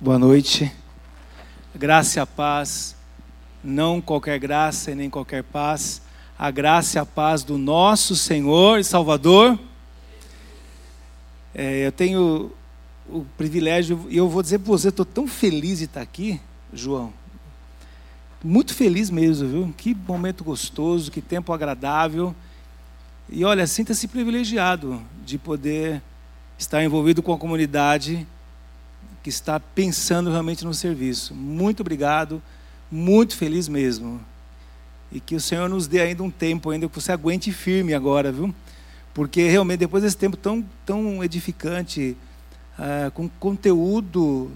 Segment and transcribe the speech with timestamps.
[0.00, 0.72] Boa noite.
[1.74, 2.96] Graça e a paz,
[3.62, 6.02] não qualquer graça e nem qualquer paz,
[6.38, 9.58] a graça e a paz do nosso Senhor e Salvador.
[11.54, 12.50] É, eu tenho
[13.08, 16.40] o privilégio, e eu vou dizer para você, estou tão feliz de estar aqui,
[16.72, 17.12] João.
[18.42, 19.74] Muito feliz mesmo, viu?
[19.76, 22.34] Que momento gostoso, que tempo agradável.
[23.28, 26.00] E olha, sinta-se privilegiado de poder
[26.60, 28.26] estar envolvido com a comunidade
[29.22, 31.34] que está pensando realmente no serviço.
[31.34, 32.42] Muito obrigado,
[32.90, 34.20] muito feliz mesmo.
[35.10, 38.30] E que o Senhor nos dê ainda um tempo, ainda que você aguente firme agora,
[38.30, 38.54] viu?
[39.14, 42.14] Porque realmente depois desse tempo tão, tão edificante,
[42.78, 44.50] uh, com conteúdo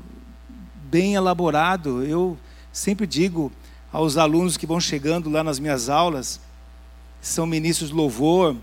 [0.91, 2.39] bem elaborado, eu
[2.71, 3.51] sempre digo
[3.91, 6.39] aos alunos que vão chegando lá nas minhas aulas,
[7.21, 8.57] são ministros de louvor,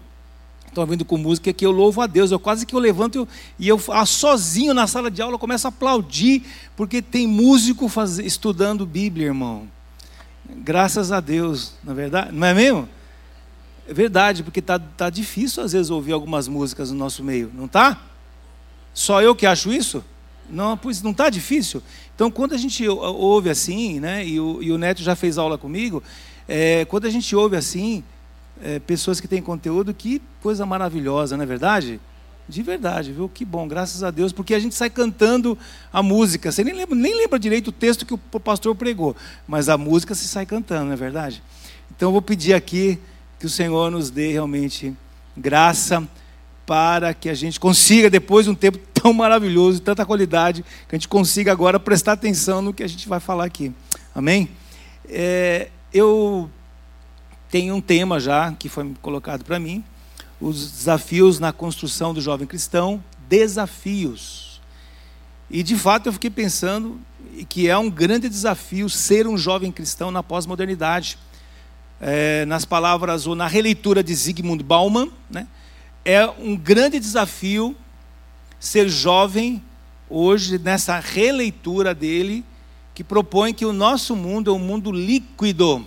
[0.72, 2.32] estão vindo com música que eu louvo a Deus.
[2.32, 3.28] Eu quase que eu levanto eu,
[3.60, 6.44] e eu ah, sozinho na sala de aula começo a aplaudir,
[6.76, 9.68] porque tem músico faz, estudando Bíblia, irmão.
[10.50, 12.90] Graças a Deus, na é verdade, não é mesmo?
[13.88, 17.68] É verdade, porque tá, tá difícil às vezes ouvir algumas músicas no nosso meio, não
[17.68, 18.02] tá?
[18.94, 20.04] Só eu que acho isso?
[20.50, 21.82] Não, pois não está difícil.
[22.16, 25.58] Então, quando a gente ouve assim, né, e o, e o Neto já fez aula
[25.58, 26.04] comigo,
[26.48, 28.04] é, quando a gente ouve assim,
[28.62, 32.00] é, pessoas que têm conteúdo, que coisa maravilhosa, não é verdade?
[32.48, 33.30] De verdade, viu?
[33.30, 35.58] Que bom, graças a Deus, porque a gente sai cantando
[35.92, 36.52] a música.
[36.52, 39.16] Você nem lembra, nem lembra direito o texto que o pastor pregou,
[39.48, 41.42] mas a música se sai cantando, não é verdade?
[41.96, 43.00] Então eu vou pedir aqui
[43.40, 44.94] que o Senhor nos dê realmente
[45.36, 46.08] graça
[46.66, 50.98] para que a gente consiga, depois de um tempo tão maravilhoso, tanta qualidade, que a
[50.98, 53.72] gente consiga agora prestar atenção no que a gente vai falar aqui.
[54.14, 54.50] Amém?
[55.08, 56.50] É, eu
[57.52, 59.84] tem um tema já que foi colocado para mim,
[60.40, 64.62] os desafios na construção do jovem cristão, desafios.
[65.50, 66.98] E de fato eu fiquei pensando
[67.50, 71.18] que é um grande desafio ser um jovem cristão na pós-modernidade.
[72.00, 75.46] É, nas palavras ou na releitura de Zygmunt Bauman, né,
[76.04, 77.76] é um grande desafio
[78.60, 79.62] ser jovem
[80.10, 82.44] hoje nessa releitura dele
[82.96, 85.86] que propõe que o nosso mundo é um mundo líquido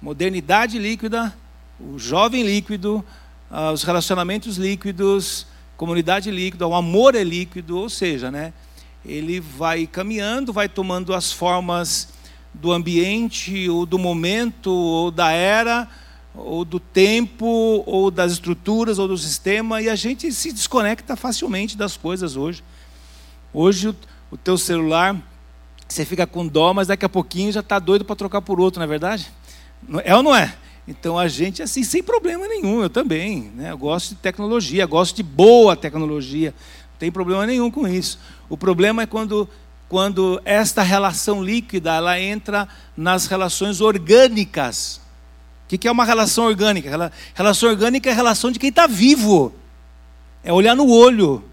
[0.00, 1.34] modernidade líquida,
[1.80, 3.04] o jovem líquido,
[3.50, 5.46] uh, os relacionamentos líquidos,
[5.76, 8.52] comunidade líquida, o amor é líquido, ou seja, né,
[9.04, 12.08] ele vai caminhando, vai tomando as formas
[12.52, 15.88] do ambiente, ou do momento, ou da era,
[16.34, 21.76] ou do tempo, ou das estruturas, ou do sistema, e a gente se desconecta facilmente
[21.76, 22.62] das coisas hoje.
[23.52, 23.96] Hoje o,
[24.30, 25.16] o teu celular,
[25.86, 28.80] você fica com dó, mas daqui a pouquinho já está doido para trocar por outro,
[28.80, 29.30] não é verdade?
[30.04, 30.54] É ou não é?
[30.88, 33.50] Então a gente, assim, sem problema nenhum, eu também.
[33.54, 33.72] Né?
[33.72, 36.54] Eu gosto de tecnologia, gosto de boa tecnologia,
[36.92, 38.18] não tem problema nenhum com isso.
[38.48, 39.48] O problema é quando,
[39.88, 45.00] quando esta relação líquida ela entra nas relações orgânicas.
[45.64, 47.10] O que é uma relação orgânica?
[47.34, 49.52] Relação orgânica é a relação de quem está vivo,
[50.44, 51.44] é olhar no olho.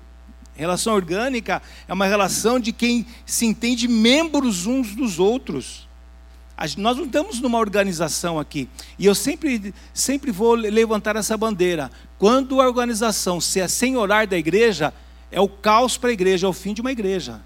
[0.56, 5.83] Relação orgânica é uma relação de quem se entende membros uns dos outros.
[6.78, 8.70] Nós não estamos numa organização aqui.
[8.98, 11.92] E eu sempre, sempre vou levantar essa bandeira.
[12.18, 14.94] Quando a organização se é senhorar da igreja,
[15.32, 17.42] é o caos para a igreja, é o fim de uma igreja.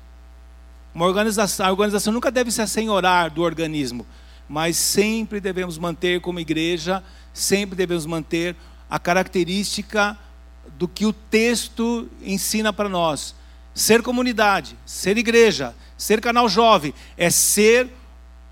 [0.93, 4.05] Uma organização, a organização nunca deve se senhorar do organismo,
[4.49, 7.03] mas sempre devemos manter como igreja,
[7.33, 8.55] sempre devemos manter
[8.89, 10.17] a característica
[10.77, 13.35] do que o texto ensina para nós.
[13.73, 17.89] Ser comunidade, ser igreja, ser canal jovem, é ser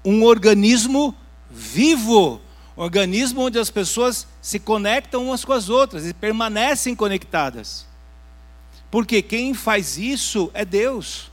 [0.05, 1.16] um organismo
[1.49, 2.39] vivo,
[2.77, 7.88] um organismo onde as pessoas se conectam umas com as outras e permanecem conectadas.
[8.91, 11.31] Porque quem faz isso é Deus.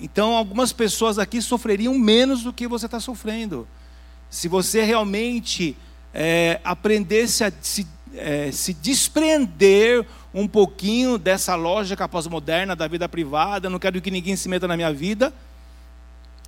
[0.00, 3.68] Então, algumas pessoas aqui sofreriam menos do que você está sofrendo.
[4.30, 5.76] Se você realmente
[6.12, 13.70] é, aprendesse a se, é, se desprender um pouquinho dessa lógica pós-moderna da vida privada,
[13.70, 15.32] não quero que ninguém se meta na minha vida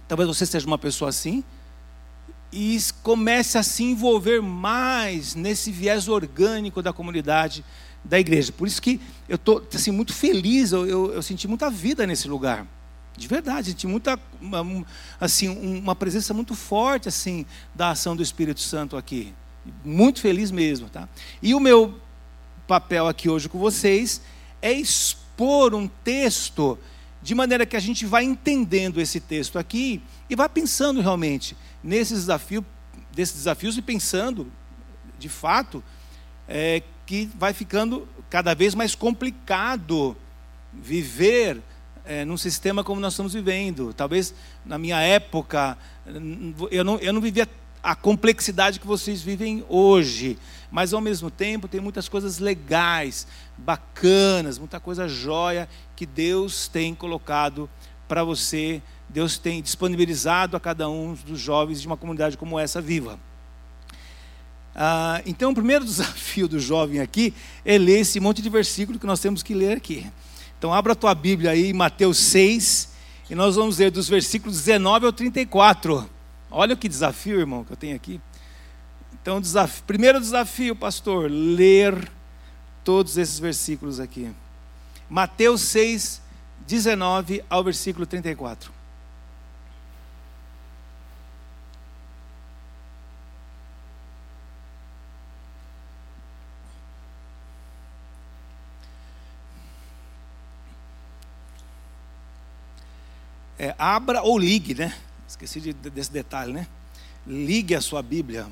[0.09, 1.45] Talvez você seja uma pessoa assim.
[2.51, 7.63] E comece a se envolver mais nesse viés orgânico da comunidade
[8.03, 8.51] da igreja.
[8.51, 12.27] Por isso que eu estou assim, muito feliz, eu, eu, eu, senti muita vida nesse
[12.27, 12.67] lugar.
[13.17, 14.19] De verdade, senti muita,
[15.21, 17.45] assim, uma presença muito forte assim
[17.75, 19.35] da ação do Espírito Santo aqui.
[19.85, 20.89] Muito feliz mesmo.
[20.89, 21.07] Tá?
[21.43, 22.01] E o meu
[22.67, 24.23] papel aqui hoje com vocês
[24.63, 26.79] é expor um texto
[27.29, 31.55] de maneira que a gente vai entendendo esse texto aqui e vai pensando realmente
[31.85, 32.65] nesses desafios,
[33.13, 34.51] desses desafios e pensando,
[35.19, 35.85] de fato,
[36.49, 40.17] é, que vai ficando cada vez mais complicado
[40.73, 41.61] viver
[42.03, 43.93] é, num sistema como nós estamos vivendo.
[43.93, 44.35] Talvez
[44.65, 45.77] na minha época
[46.71, 47.47] eu não, eu não vivia
[47.83, 50.39] a complexidade que vocês vivem hoje,
[50.71, 53.27] mas ao mesmo tempo tem muitas coisas legais,
[53.57, 57.69] bacanas, muita coisa jóia que Deus tem colocado
[58.07, 62.81] para você, Deus tem disponibilizado a cada um dos jovens de uma comunidade como essa
[62.81, 63.19] viva.
[64.75, 67.35] Ah, então, o primeiro desafio do jovem aqui
[67.65, 70.07] é ler esse monte de versículo que nós temos que ler aqui.
[70.59, 72.89] Então, abra a tua Bíblia aí, Mateus 6,
[73.31, 76.18] e nós vamos ler dos versículos 19 ao 34.
[76.51, 78.21] Olha que desafio, irmão, que eu tenho aqui.
[79.13, 82.11] Então, desafio, primeiro desafio, pastor, ler
[82.83, 84.33] todos esses versículos aqui.
[85.11, 86.23] Mateus 6,
[86.67, 88.73] 19 ao versículo 34.
[103.59, 104.95] É, abra ou ligue, né?
[105.29, 106.67] Esqueci de, desse detalhe, né?
[107.27, 108.49] Ligue a sua Bíblia.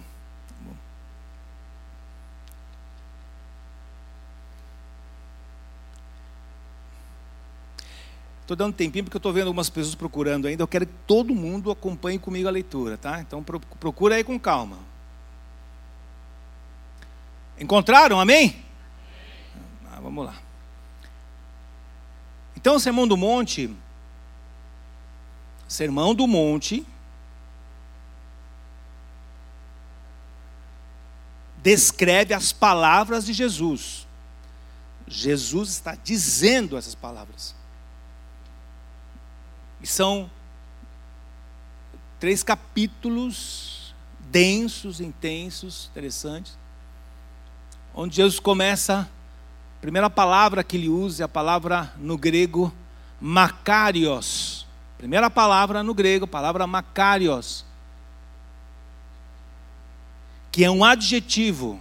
[8.43, 10.63] Estou dando tempinho porque eu estou vendo algumas pessoas procurando ainda.
[10.63, 13.21] Eu quero que todo mundo acompanhe comigo a leitura, tá?
[13.21, 13.43] Então
[13.81, 14.79] procura aí com calma.
[17.59, 18.21] Encontraram?
[18.21, 18.63] Amém?
[19.91, 20.37] Ah, vamos lá.
[22.55, 23.75] Então, o Sermão do Monte
[25.69, 26.87] Sermão do Monte,
[31.63, 34.07] descreve as palavras de Jesus.
[35.07, 37.55] Jesus está dizendo essas palavras.
[39.81, 40.31] E são
[42.21, 43.95] três capítulos
[44.31, 46.57] densos, intensos, interessantes,
[47.95, 49.09] onde Jesus começa,
[49.79, 52.73] a primeira palavra que ele usa é a palavra no grego
[53.21, 54.66] makarios
[54.99, 57.65] Primeira palavra no grego, palavra makarios,
[60.51, 61.79] que é um adjetivo,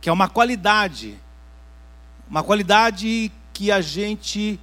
[0.00, 1.16] que é uma qualidade,
[2.28, 4.58] uma qualidade que a gente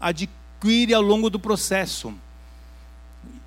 [0.00, 2.14] adquire ao longo do processo.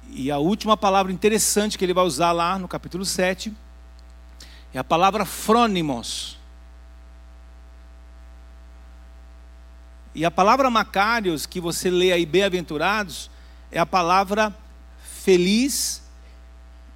[0.09, 3.55] E a última palavra interessante que ele vai usar lá no capítulo 7
[4.73, 6.36] é a palavra frônimos
[10.17, 13.29] E a palavra Macários, que você lê aí, bem-aventurados,
[13.71, 14.51] é a palavra
[14.99, 16.01] feliz,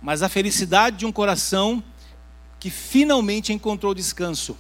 [0.02, 1.84] mas a felicidade de um coração
[2.60, 4.58] que finalmente encontrou descanso.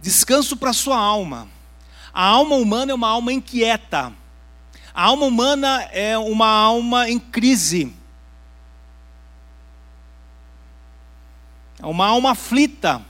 [0.00, 1.46] Descanso para sua alma.
[2.12, 4.12] A alma humana é uma alma inquieta.
[4.92, 7.94] A alma humana é uma alma em crise.
[11.78, 13.00] É uma alma aflita.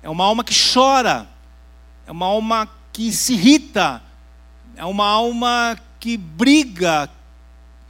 [0.00, 1.34] É uma alma que chora
[2.06, 4.02] é uma alma que se irrita,
[4.76, 7.10] é uma alma que briga,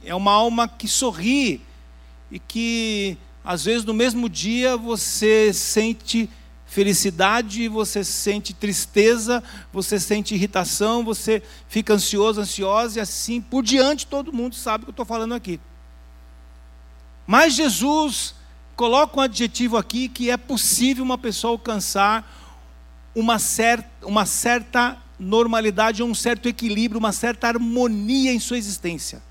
[0.03, 1.61] é uma alma que sorri
[2.31, 6.29] e que às vezes no mesmo dia você sente
[6.65, 9.41] felicidade, você sente tristeza,
[9.71, 14.85] você sente irritação, você fica ansioso, ansiosa e assim por diante, todo mundo sabe o
[14.85, 15.59] que eu estou falando aqui.
[17.25, 18.35] Mas Jesus
[18.75, 22.36] coloca um adjetivo aqui que é possível uma pessoa alcançar
[23.17, 29.23] uma certa, uma certa normalidade, um certo equilíbrio, uma certa harmonia em sua existência.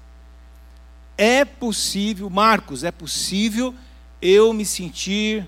[1.17, 3.73] É possível, Marcos, é possível
[4.21, 5.47] eu me sentir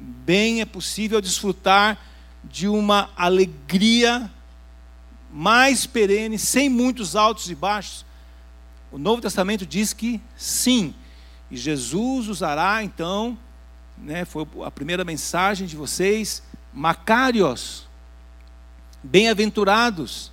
[0.00, 1.98] bem, é possível desfrutar
[2.42, 4.30] de uma alegria
[5.30, 8.06] mais perene, sem muitos altos e baixos.
[8.90, 10.94] O Novo Testamento diz que sim,
[11.50, 13.36] e Jesus usará então,
[13.98, 17.86] né, foi a primeira mensagem de vocês, Macários,
[19.02, 20.30] bem-aventurados,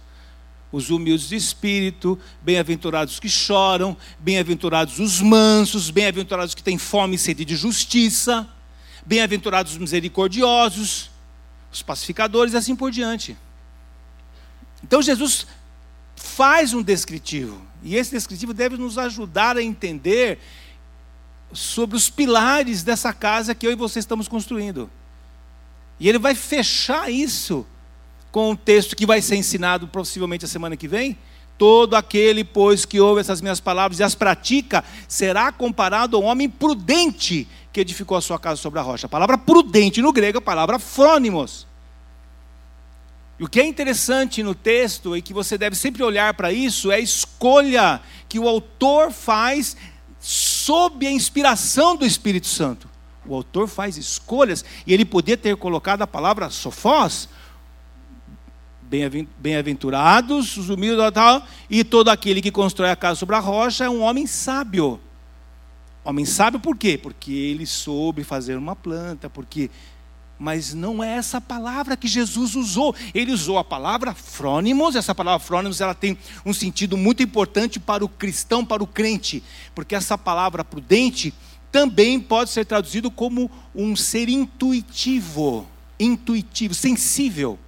[0.72, 7.18] os humildes de espírito, bem-aventurados que choram, bem-aventurados os mansos, bem-aventurados que têm fome e
[7.20, 8.48] sede de justiça,
[9.06, 11.10] bem-aventurados os misericordiosos,
[11.72, 13.38] os pacificadores e assim por diante.
[14.84, 15.48] Então Jesus
[16.16, 20.40] faz um descritivo, e esse descritivo deve nos ajudar a entender
[21.54, 24.90] sobre os pilares dessa casa que eu e você estamos construindo.
[26.00, 27.66] E ele vai fechar isso
[28.32, 31.18] com um texto que vai ser ensinado possivelmente a semana que vem.
[31.58, 36.26] Todo aquele, pois, que ouve essas minhas palavras e as pratica, será comparado a um
[36.26, 39.06] homem prudente que edificou a sua casa sobre a rocha.
[39.06, 41.66] A palavra prudente no grego é a palavra frônimos.
[43.40, 46.92] E o que é interessante no texto e que você deve sempre olhar para isso
[46.92, 49.76] é a escolha que o autor faz
[50.20, 52.90] sob a inspiração do Espírito Santo.
[53.28, 57.30] O autor faz escolhas e ele podia ter colocado a palavra sofós,
[59.40, 63.90] Bem-aventurados os humildes tal, e todo aquele que constrói a casa sobre a rocha é
[63.90, 65.00] um homem sábio.
[66.04, 67.00] Homem sábio por quê?
[67.02, 69.72] Porque ele soube fazer uma planta, porque
[70.38, 72.94] mas não é essa palavra que Jesus usou.
[73.14, 74.96] Ele usou a palavra frônimos.
[74.96, 79.42] Essa palavra frônimos ela tem um sentido muito importante para o cristão, para o crente,
[79.74, 81.34] porque essa palavra prudente
[81.76, 85.68] também pode ser traduzido como um ser intuitivo,
[86.00, 87.60] intuitivo, sensível.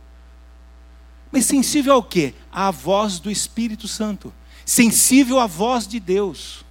[1.29, 2.33] Mas sensível ao quê?
[2.49, 4.33] À voz do Espírito Santo.
[4.65, 6.63] Sensível à voz de Deus.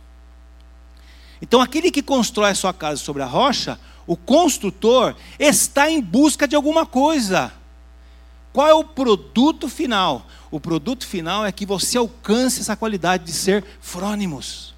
[1.42, 6.48] Então, aquele que constrói a sua casa sobre a rocha, o construtor está em busca
[6.48, 7.52] de alguma coisa.
[8.50, 10.26] Qual é o produto final?
[10.50, 14.74] O produto final é que você alcance essa qualidade de ser frônimos.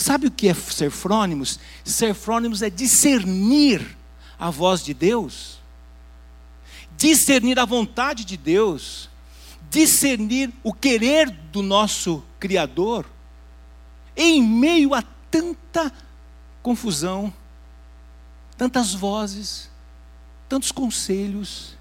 [0.00, 1.60] Sabe o que é ser frônimos?
[1.84, 3.96] Ser frônimos é discernir
[4.38, 5.60] a voz de Deus
[7.00, 9.08] discernir a vontade de Deus,
[9.70, 13.06] discernir o querer do nosso Criador,
[14.14, 15.90] em meio a tanta
[16.62, 17.32] confusão,
[18.54, 19.70] tantas vozes,
[20.46, 21.74] tantos conselhos.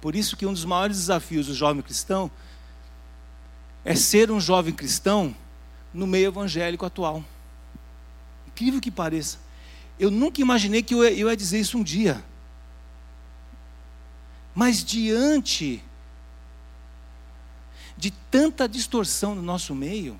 [0.00, 2.28] Por isso que um dos maiores desafios do jovem cristão
[3.84, 5.34] é ser um jovem cristão
[5.92, 7.24] no meio evangélico atual.
[8.46, 9.38] Incrível que pareça.
[9.98, 12.22] Eu nunca imaginei que eu ia, eu ia dizer isso um dia.
[14.54, 15.82] Mas diante
[17.96, 20.18] de tanta distorção no nosso meio,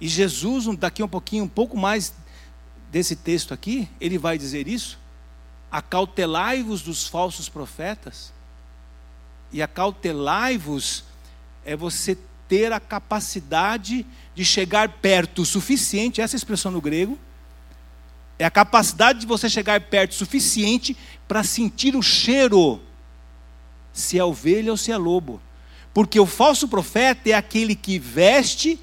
[0.00, 2.12] e Jesus, daqui a um pouquinho, um pouco mais
[2.90, 4.98] desse texto aqui, ele vai dizer isso:
[5.70, 8.32] acautelai-vos dos falsos profetas,
[9.52, 11.04] e acautelai-vos
[11.64, 12.16] é você
[12.48, 17.18] ter a capacidade de chegar perto o suficiente, essa expressão no grego,
[18.38, 22.80] é a capacidade de você chegar perto o suficiente para sentir o cheiro,
[23.92, 25.40] se é ovelha ou se é lobo.
[25.92, 28.80] Porque o falso profeta é aquele que veste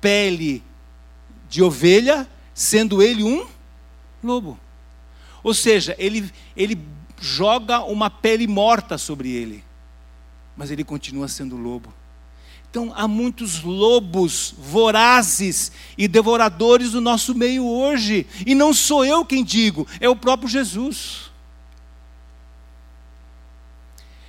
[0.00, 0.62] pele
[1.48, 3.46] de ovelha, sendo ele um
[4.22, 4.58] lobo.
[5.42, 6.78] Ou seja, ele, ele
[7.18, 9.64] joga uma pele morta sobre ele,
[10.56, 11.92] mas ele continua sendo lobo.
[12.70, 19.24] Então, há muitos lobos vorazes e devoradores no nosso meio hoje, e não sou eu
[19.24, 21.32] quem digo, é o próprio Jesus.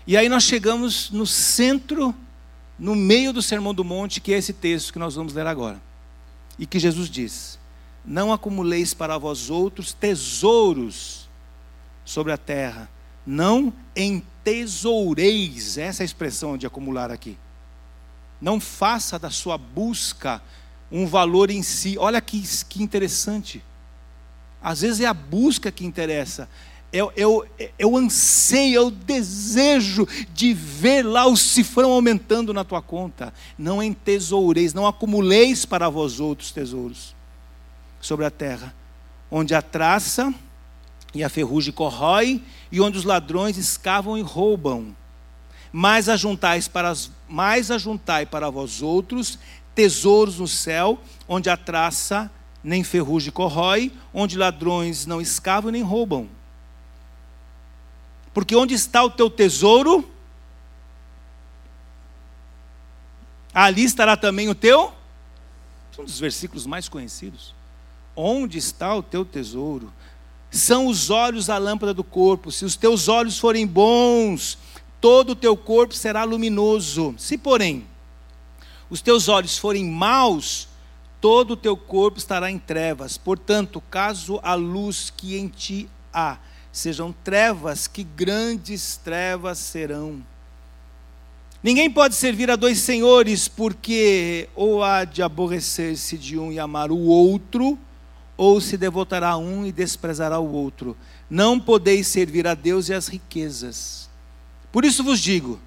[0.08, 2.16] E aí nós chegamos no centro,
[2.80, 5.80] no meio do Sermão do Monte, que é esse texto que nós vamos ler agora.
[6.58, 7.60] E que Jesus diz:
[8.04, 11.30] Não acumuleis para vós outros tesouros
[12.04, 12.90] sobre a terra,
[13.24, 17.38] não entesoureis, essa é a expressão de acumular aqui
[18.42, 20.42] não faça da sua busca
[20.92, 21.98] um valor em si.
[21.98, 23.64] Olha que, que interessante.
[24.62, 26.50] Às vezes é a busca que interessa.
[26.92, 32.64] É, é, é o anseio, é o desejo de ver lá o cifrão aumentando na
[32.64, 33.34] tua conta.
[33.58, 37.16] Não entesoureis, não acumuleis para vós outros tesouros
[38.02, 38.74] sobre a terra,
[39.30, 40.34] onde a traça
[41.14, 44.96] e a ferrugem corrói, e onde os ladrões escavam e roubam
[45.72, 46.94] mais ajuntais para
[47.32, 49.40] mais ajuntai para vós outros
[49.74, 52.30] tesouros no céu, onde a traça
[52.64, 56.30] nem ferrugem corrói, onde ladrões não escavam nem roubam.
[58.34, 60.10] Porque onde está o teu tesouro,
[63.54, 64.94] ali estará também o teu.
[65.98, 67.54] Um dos versículos mais conhecidos.
[68.16, 69.92] Onde está o teu tesouro?
[70.50, 72.52] São os olhos a lâmpada do corpo.
[72.52, 74.58] Se os teus olhos forem bons,
[75.02, 77.16] todo o teu corpo será luminoso.
[77.18, 77.86] Se, porém,
[78.90, 80.68] os teus olhos forem maus,
[81.20, 83.18] todo o teu corpo estará em trevas.
[83.18, 86.38] Portanto, caso a luz que em ti há
[86.72, 90.22] sejam trevas, que grandes trevas serão.
[91.64, 96.92] Ninguém pode servir a dois senhores, porque ou há de aborrecer-se de um e amar
[96.92, 97.78] o outro,
[98.36, 100.98] ou se devotará a um e desprezará o outro.
[101.30, 104.01] Não podeis servir a Deus e as riquezas.
[104.72, 105.60] Por isso vos digo: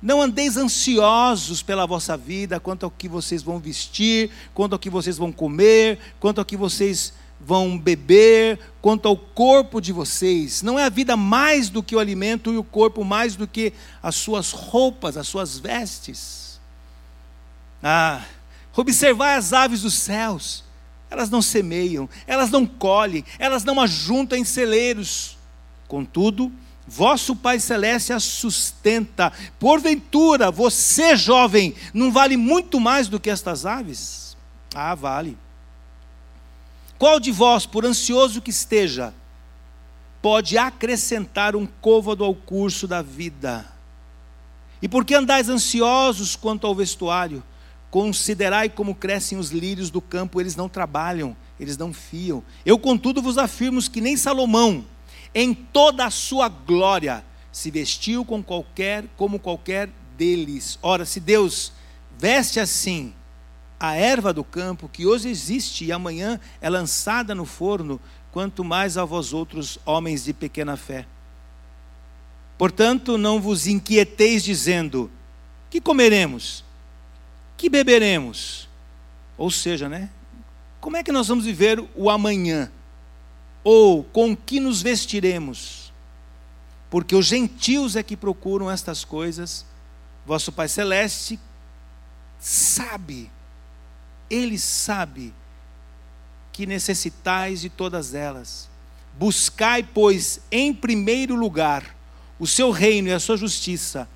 [0.00, 4.90] não andeis ansiosos pela vossa vida, quanto ao que vocês vão vestir, quanto ao que
[4.90, 10.62] vocês vão comer, quanto ao que vocês vão beber, quanto ao corpo de vocês.
[10.62, 13.72] Não é a vida mais do que o alimento e o corpo mais do que
[14.02, 16.60] as suas roupas, as suas vestes.
[17.82, 18.24] Ah,
[18.76, 20.64] observai as aves dos céus.
[21.10, 25.38] Elas não semeiam, elas não colhem, elas não ajuntam em celeiros.
[25.86, 26.52] Contudo,
[26.86, 29.32] Vosso Pai Celeste a sustenta.
[29.58, 34.36] Porventura, você, jovem, não vale muito mais do que estas aves?
[34.74, 35.38] Ah, vale.
[36.98, 39.14] Qual de vós, por ansioso que esteja,
[40.20, 43.66] pode acrescentar um côvado ao curso da vida.
[44.80, 47.42] E por que andais ansiosos quanto ao vestuário?
[47.90, 52.42] Considerai como crescem os lírios do campo, eles não trabalham, eles não fiam.
[52.64, 54.84] Eu, contudo, vos afirmo que nem Salomão,
[55.34, 60.78] em toda a sua glória, se vestiu com qualquer, como qualquer deles.
[60.82, 61.72] Ora, se Deus
[62.18, 63.12] veste assim
[63.78, 68.00] a erva do campo, que hoje existe e amanhã é lançada no forno,
[68.32, 71.06] quanto mais a vós outros, homens de pequena fé.
[72.56, 75.10] Portanto, não vos inquieteis dizendo:
[75.70, 76.64] que comeremos?
[77.56, 78.68] Que beberemos?
[79.36, 80.08] Ou seja, né?
[80.80, 82.70] Como é que nós vamos viver o amanhã?
[83.64, 85.92] Ou com que nos vestiremos?
[86.90, 89.66] Porque os gentios é que procuram estas coisas,
[90.24, 91.40] vosso Pai Celeste
[92.38, 93.30] sabe,
[94.30, 95.34] Ele sabe
[96.52, 98.68] que necessitais de todas elas.
[99.18, 101.96] Buscai, pois, em primeiro lugar
[102.38, 104.08] o seu reino e a sua justiça,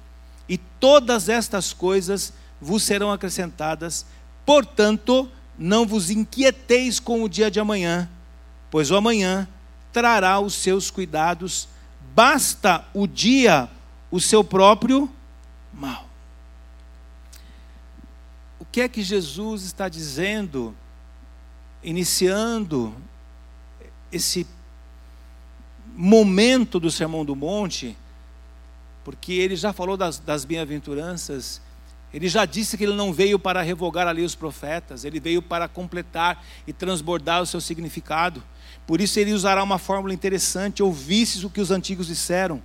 [0.49, 4.05] e todas estas coisas vos serão acrescentadas.
[4.45, 8.09] Portanto, não vos inquieteis com o dia de amanhã,
[8.71, 9.49] pois o amanhã
[9.93, 11.69] trará os seus cuidados,
[12.15, 13.69] basta o dia
[14.11, 15.11] o seu próprio
[15.73, 16.09] mal.
[18.59, 20.75] O que é que Jesus está dizendo,
[21.83, 22.95] iniciando
[24.13, 24.47] esse
[25.95, 27.97] momento do Sermão do Monte?
[29.09, 31.63] porque ele já falou das, das bem-aventuranças,
[32.13, 35.67] ele já disse que ele não veio para revogar ali os profetas, ele veio para
[35.67, 38.45] completar e transbordar o seu significado.
[38.89, 42.63] Por isso ele usará uma fórmula interessante: ouvistes o que os antigos disseram.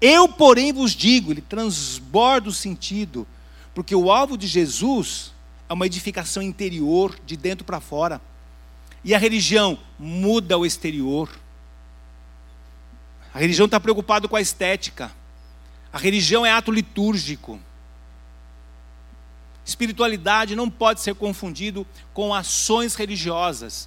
[0.00, 3.28] Eu, porém, vos digo, ele transborda o sentido,
[3.74, 5.30] porque o alvo de Jesus
[5.68, 8.18] é uma edificação interior, de dentro para fora.
[9.04, 11.28] E a religião muda o exterior.
[13.34, 15.12] A religião está preocupada com a estética.
[15.92, 17.60] A religião é ato litúrgico.
[19.66, 23.86] Espiritualidade não pode ser confundido com ações religiosas,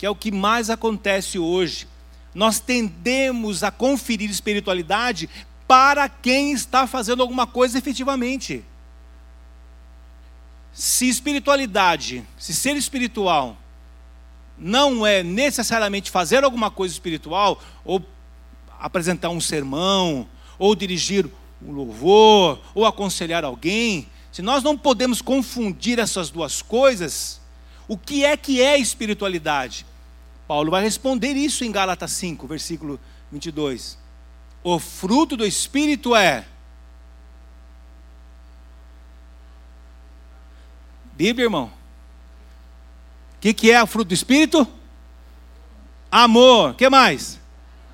[0.00, 1.86] que é o que mais acontece hoje.
[2.34, 5.28] Nós tendemos a conferir espiritualidade
[5.68, 8.64] para quem está fazendo alguma coisa efetivamente.
[10.72, 13.58] Se espiritualidade, se ser espiritual,
[14.56, 18.02] não é necessariamente fazer alguma coisa espiritual, ou
[18.78, 20.26] apresentar um sermão,
[20.58, 21.28] ou dirigir
[21.62, 27.38] um louvor, ou aconselhar alguém, se nós não podemos confundir essas duas coisas,
[27.86, 29.89] o que é que é espiritualidade?
[30.50, 32.98] Paulo vai responder isso em Gálatas 5, versículo
[33.30, 33.96] 22.
[34.64, 36.44] O fruto do Espírito é.
[41.12, 41.66] Bíblia, irmão.
[41.66, 44.66] O que, que é o fruto do Espírito?
[46.10, 46.74] Amor.
[46.74, 47.38] que mais?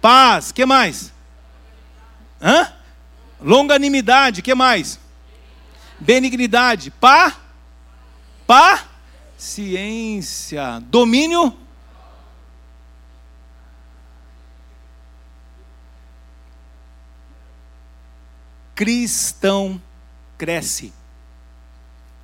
[0.00, 0.50] Paz.
[0.50, 1.12] que mais?
[2.40, 2.72] Hã?
[3.38, 4.98] Longanimidade, que mais?
[6.00, 7.36] Benignidade, pá,
[8.46, 8.86] pá,
[9.36, 11.65] ciência, domínio.
[18.76, 19.82] Cristão
[20.38, 20.92] cresce.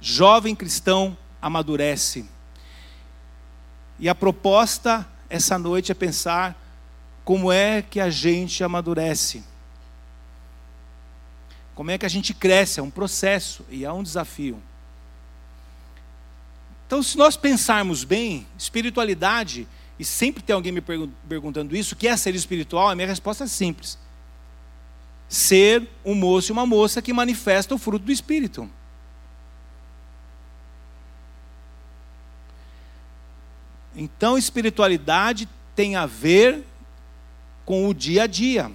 [0.00, 2.24] Jovem cristão amadurece.
[3.98, 6.54] E a proposta essa noite é pensar
[7.24, 9.42] como é que a gente amadurece.
[11.74, 12.80] Como é que a gente cresce?
[12.80, 14.62] É um processo e é um desafio.
[16.86, 19.66] Então, se nós pensarmos bem, espiritualidade,
[19.98, 22.90] e sempre tem alguém me perguntando isso, o que é ser espiritual?
[22.90, 23.98] A minha resposta é simples:
[25.32, 28.68] ser um moço e uma moça que manifesta o fruto do Espírito.
[33.96, 36.66] Então, espiritualidade tem a ver
[37.64, 38.70] com o dia a dia.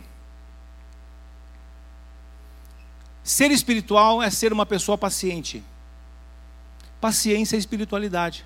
[3.24, 5.64] Ser espiritual é ser uma pessoa paciente.
[7.00, 8.44] Paciência é espiritualidade.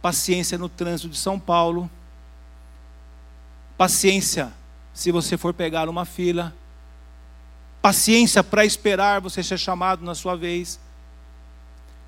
[0.00, 1.90] Paciência no trânsito de São Paulo.
[3.76, 4.50] Paciência
[4.94, 6.54] se você for pegar uma fila.
[7.84, 10.80] Paciência para esperar você ser chamado na sua vez.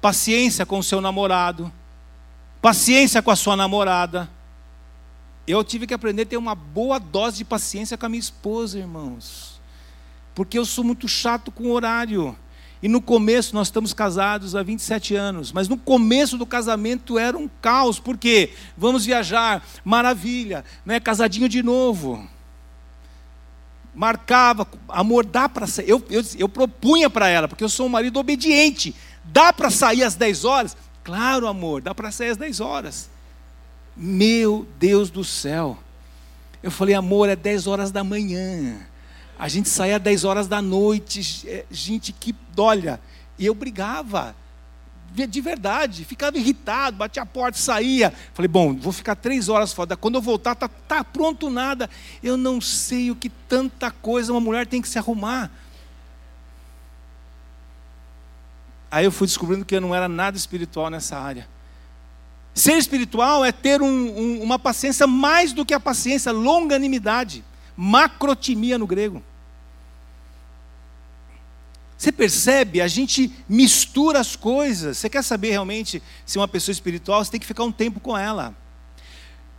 [0.01, 1.71] Paciência com o seu namorado.
[2.63, 4.31] Paciência com a sua namorada.
[5.47, 8.79] Eu tive que aprender a ter uma boa dose de paciência com a minha esposa,
[8.79, 9.57] irmãos
[10.37, 12.37] porque eu sou muito chato com horário.
[12.83, 17.39] E no começo, nós estamos casados há 27 anos, mas no começo do casamento era
[17.39, 21.01] um caos, porque vamos viajar, maravilha, né?
[21.01, 22.29] casadinho de novo.
[23.97, 25.89] Marcava, amor, dá para sair.
[25.89, 30.03] Eu, eu, eu propunha para ela, porque eu sou um marido obediente, dá para sair
[30.03, 30.77] às 10 horas?
[31.03, 33.09] Claro, amor, dá para sair às 10 horas.
[33.97, 35.79] Meu Deus do céu.
[36.63, 38.87] Eu falei, amor, é 10 horas da manhã.
[39.39, 41.65] A gente saía às 10 horas da noite.
[41.71, 42.35] Gente, que.
[42.59, 43.01] Olha.
[43.39, 44.37] E eu brigava.
[45.25, 46.05] De verdade.
[46.05, 48.13] Ficava irritado, batia a porta, saía.
[48.35, 49.97] Falei, bom, vou ficar três horas fora.
[49.97, 51.89] Quando eu voltar, tá, tá pronto nada.
[52.23, 55.51] Eu não sei o que tanta coisa uma mulher tem que se arrumar.
[58.91, 61.49] Aí eu fui descobrindo que eu não era nada espiritual nessa área.
[62.55, 67.45] Ser espiritual é ter um, um, uma paciência mais do que a paciência, longanimidade,
[67.77, 69.23] macrotimia no grego.
[71.97, 72.81] Você percebe?
[72.81, 74.99] A gente mistura as coisas.
[74.99, 78.17] Você quer saber realmente se uma pessoa espiritual, você tem que ficar um tempo com
[78.17, 78.55] ela.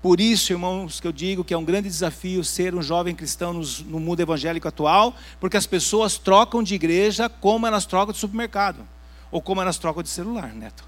[0.02, 3.52] Por isso, irmãos, que eu digo que é um grande desafio ser um jovem cristão
[3.88, 8.88] no mundo evangélico atual, porque as pessoas trocam de igreja como elas trocam de supermercado,
[9.32, 10.88] ou como elas trocam de celular, neto.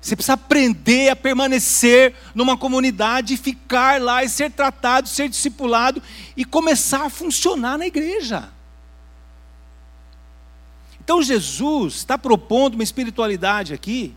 [0.00, 6.00] Você precisa aprender a permanecer numa comunidade, ficar lá e ser tratado, ser discipulado
[6.36, 8.53] e começar a funcionar na igreja.
[11.04, 14.14] Então Jesus está propondo uma espiritualidade aqui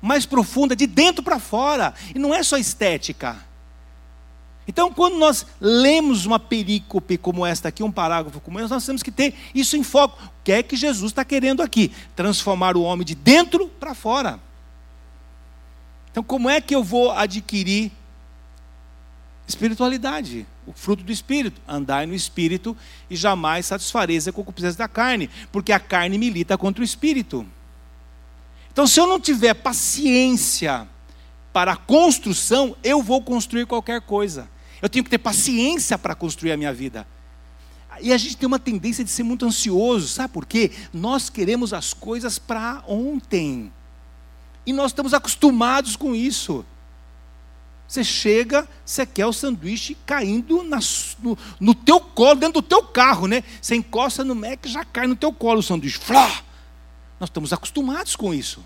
[0.00, 3.36] mais profunda, de dentro para fora, e não é só estética.
[4.68, 9.02] Então, quando nós lemos uma perícope como esta aqui, um parágrafo como esse, nós temos
[9.02, 10.22] que ter isso em foco.
[10.22, 11.92] O que é que Jesus está querendo aqui?
[12.16, 14.40] Transformar o homem de dentro para fora.
[16.10, 17.92] Então, como é que eu vou adquirir
[19.46, 20.46] espiritualidade?
[20.66, 21.60] o fruto do Espírito.
[21.66, 22.76] Andai no Espírito
[23.08, 27.46] e jamais satisfareis a concupiscência da carne, porque a carne milita contra o Espírito.
[28.72, 30.86] Então, se eu não tiver paciência
[31.52, 34.48] para a construção, eu vou construir qualquer coisa.
[34.82, 37.06] Eu tenho que ter paciência para construir a minha vida.
[38.02, 40.70] E a gente tem uma tendência de ser muito ansioso, sabe por quê?
[40.92, 43.72] Nós queremos as coisas para ontem.
[44.66, 46.66] E nós estamos acostumados com isso.
[47.88, 50.80] Você chega, você quer o sanduíche caindo na,
[51.20, 53.44] no, no, teu colo, dentro do teu carro, né?
[53.60, 55.98] Você encosta no Mac já cai no teu colo o sanduíche.
[55.98, 56.42] Flá!
[57.20, 58.62] Nós estamos acostumados com isso.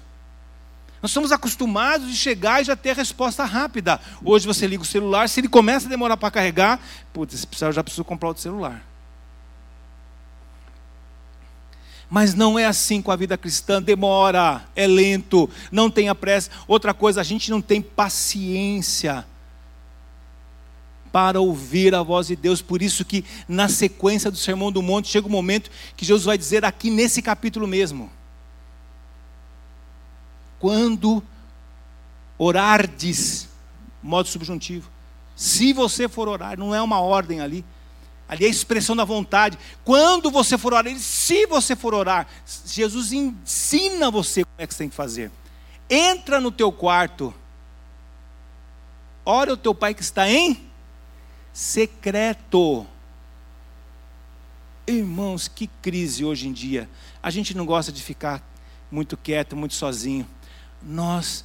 [1.03, 4.01] Nós estamos acostumados de chegar e já ter a resposta rápida.
[4.25, 6.81] Hoje você liga o celular, se ele começa a demorar para carregar,
[7.13, 8.90] putz, já preciso comprar outro celular.
[12.11, 16.51] Mas não é assim com a vida cristã, demora, é lento, não tenha pressa.
[16.67, 19.25] Outra coisa, a gente não tem paciência
[21.13, 22.61] para ouvir a voz de Deus.
[22.61, 26.25] Por isso que na sequência do Sermão do Monte chega o um momento que Jesus
[26.25, 28.11] vai dizer aqui nesse capítulo mesmo.
[30.59, 31.23] Quando
[32.37, 33.49] orardes,
[34.03, 34.91] modo subjuntivo.
[35.37, 37.65] Se você for orar, não é uma ordem ali.
[38.31, 39.59] Ali é a expressão da vontade.
[39.85, 42.29] Quando você for orar, ele, se você for orar,
[42.65, 45.33] Jesus ensina você como é que você tem que fazer.
[45.91, 47.35] Entra no teu quarto.
[49.27, 50.65] Ora o teu pai que está em
[51.53, 52.87] secreto.
[54.87, 56.89] Irmãos, que crise hoje em dia.
[57.21, 58.41] A gente não gosta de ficar
[58.93, 60.25] muito quieto, muito sozinho.
[60.81, 61.45] Nós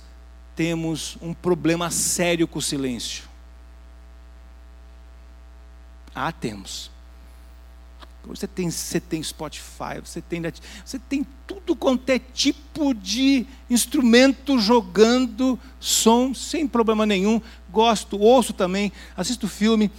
[0.55, 3.23] temos um problema sério com o silêncio.
[6.15, 6.89] Ah, temos.
[8.23, 10.41] Você tem, você tem Spotify, você tem,
[10.83, 17.39] você tem tudo quanto é tipo de instrumento jogando som sem problema nenhum.
[17.69, 19.91] Gosto, ouço também, assisto filme,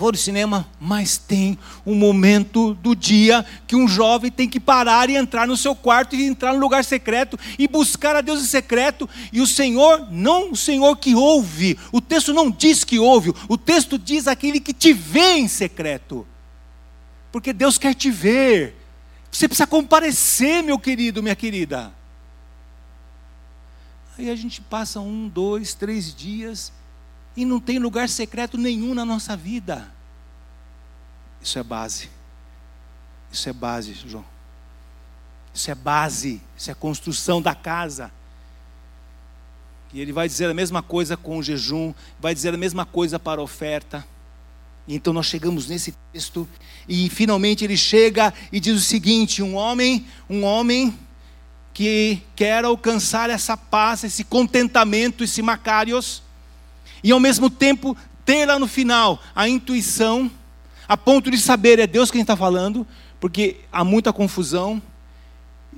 [0.00, 5.10] vou ao cinema, mas tem um momento do dia que um jovem tem que parar
[5.10, 8.46] e entrar no seu quarto e entrar no lugar secreto e buscar a Deus em
[8.46, 9.06] secreto.
[9.30, 13.58] E o Senhor, não o Senhor que ouve, o texto não diz que ouve, o
[13.58, 16.26] texto diz aquele que te vê em secreto.
[17.30, 18.74] Porque Deus quer te ver.
[19.30, 21.92] Você precisa comparecer, meu querido, minha querida.
[24.16, 26.72] Aí a gente passa um, dois, três dias
[27.36, 29.92] e não tem lugar secreto nenhum na nossa vida.
[31.40, 32.10] Isso é base.
[33.32, 34.24] Isso é base, João.
[35.54, 36.40] Isso é base.
[36.56, 38.12] Isso é construção da casa.
[39.92, 43.18] E ele vai dizer a mesma coisa com o jejum, vai dizer a mesma coisa
[43.18, 44.06] para a oferta.
[44.86, 46.48] E então nós chegamos nesse texto
[46.88, 50.96] e finalmente ele chega e diz o seguinte: um homem, um homem
[51.72, 56.22] que quer alcançar essa paz, esse contentamento, esse macários,
[57.02, 60.30] e ao mesmo tempo ter lá no final a intuição,
[60.88, 62.86] a ponto de saber é Deus quem está falando,
[63.18, 64.82] porque há muita confusão,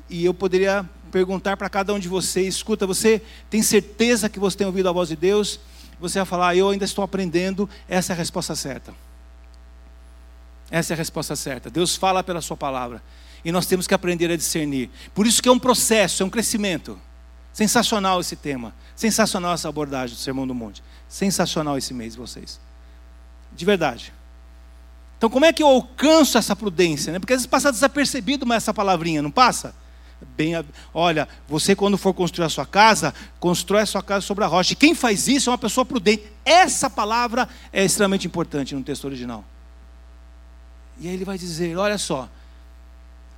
[0.09, 4.57] e eu poderia perguntar para cada um de vocês: escuta, você tem certeza que você
[4.57, 5.61] tem ouvido a voz de Deus?
[6.01, 8.93] Você vai falar, eu ainda estou aprendendo, essa é a resposta certa.
[10.71, 11.71] Essa é a resposta certa.
[11.71, 13.03] Deus fala pela sua palavra.
[13.45, 14.91] E nós temos que aprender a discernir.
[15.15, 16.99] Por isso que é um processo, é um crescimento.
[17.53, 18.75] Sensacional esse tema.
[18.97, 20.83] Sensacional essa abordagem do Sermão do Monte.
[21.13, 22.59] Sensacional esse mês, vocês.
[23.55, 24.15] De verdade.
[25.19, 27.13] Então, como é que eu alcanço essa prudência?
[27.13, 27.19] Né?
[27.19, 29.75] Porque às vezes passa desapercebido essa palavrinha, não passa?
[30.35, 30.55] Bem,
[30.95, 34.73] olha, você quando for construir a sua casa, constrói a sua casa sobre a rocha.
[34.73, 36.33] E quem faz isso é uma pessoa prudente.
[36.47, 39.45] Essa palavra é extremamente importante no texto original.
[40.99, 42.27] E aí ele vai dizer: olha só,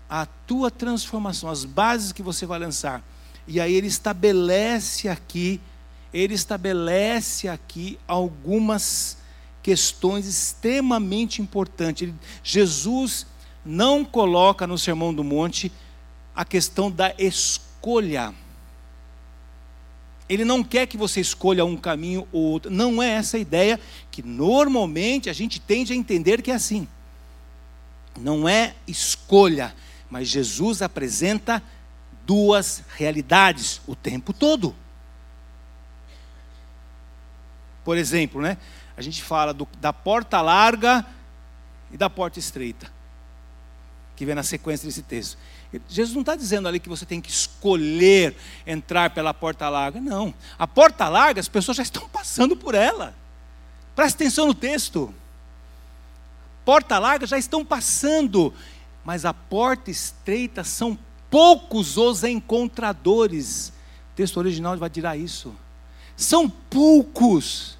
[0.08, 3.02] a tua transformação, as bases que você vai lançar.
[3.48, 5.60] E aí ele estabelece aqui,
[6.14, 9.18] ele estabelece aqui algumas
[9.60, 12.14] questões extremamente importantes.
[12.44, 13.26] Jesus
[13.66, 15.72] não coloca no Sermão do Monte
[16.36, 18.32] a questão da escolha.
[20.28, 22.70] Ele não quer que você escolha um caminho ou outro.
[22.70, 23.80] Não é essa a ideia
[24.12, 26.86] que normalmente a gente tende a entender que é assim.
[28.20, 29.74] Não é escolha,
[30.08, 31.60] mas Jesus apresenta
[32.24, 34.76] duas realidades o tempo todo.
[37.84, 38.56] Por exemplo, né?
[38.96, 41.04] A gente fala do, da porta larga
[41.92, 42.90] e da porta estreita,
[44.16, 45.36] que vem na sequência desse texto.
[45.88, 50.00] Jesus não está dizendo ali que você tem que escolher entrar pela porta larga.
[50.00, 50.32] Não.
[50.58, 53.14] A porta larga, as pessoas já estão passando por ela.
[53.94, 55.12] Preste atenção no texto.
[56.64, 58.54] Porta larga já estão passando,
[59.04, 63.68] mas a porta estreita são poucos os encontradores.
[64.12, 65.54] O texto original vai dizer isso.
[66.16, 67.74] São poucos.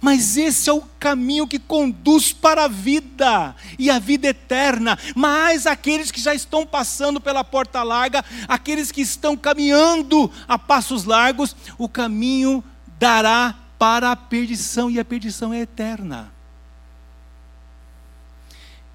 [0.00, 4.96] Mas esse é o caminho que conduz para a vida e a vida eterna.
[5.14, 11.04] Mas aqueles que já estão passando pela porta larga, aqueles que estão caminhando a passos
[11.04, 12.62] largos, o caminho
[12.98, 16.32] dará para a perdição e a perdição é eterna.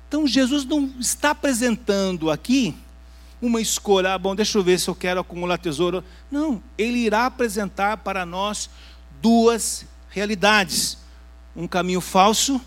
[0.08, 2.76] Então Jesus não está apresentando aqui
[3.46, 6.02] uma escolha, ah, bom, deixa eu ver se eu quero acumular tesouro.
[6.32, 8.70] Não, ele irá apresentar para nós
[9.22, 10.98] duas realidades:
[11.54, 12.62] um caminho falso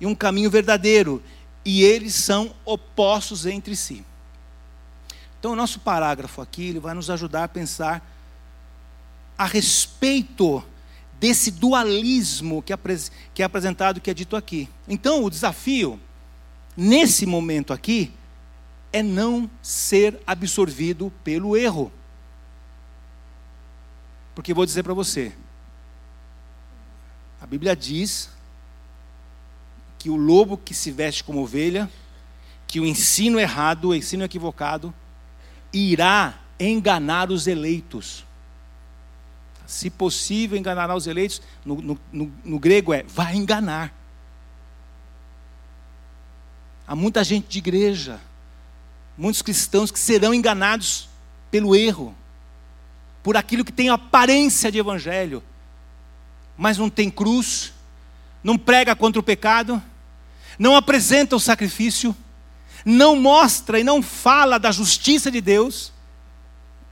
[0.00, 1.20] e um caminho verdadeiro,
[1.64, 4.04] e eles são opostos entre si.
[5.38, 8.06] Então, o nosso parágrafo aqui ele vai nos ajudar a pensar
[9.36, 10.62] a respeito
[11.18, 14.68] desse dualismo que é apresentado, que é dito aqui.
[14.86, 15.98] Então, o desafio,
[16.76, 18.12] nesse momento aqui,
[18.92, 21.92] é não ser absorvido pelo erro.
[24.34, 25.32] Porque vou dizer para você,
[27.40, 28.30] a Bíblia diz
[29.98, 31.90] que o lobo que se veste como ovelha,
[32.66, 34.94] que o ensino errado, o ensino equivocado,
[35.72, 38.24] irá enganar os eleitos.
[39.66, 41.40] Se possível, enganará os eleitos.
[41.64, 43.94] No, no, no, no grego é vai enganar.
[46.86, 48.20] Há muita gente de igreja,
[49.16, 51.08] muitos cristãos que serão enganados
[51.50, 52.14] pelo erro,
[53.22, 55.42] por aquilo que tem aparência de evangelho,
[56.56, 57.72] mas não tem cruz,
[58.42, 59.82] não prega contra o pecado,
[60.58, 62.14] não apresenta o sacrifício,
[62.84, 65.92] não mostra e não fala da justiça de Deus.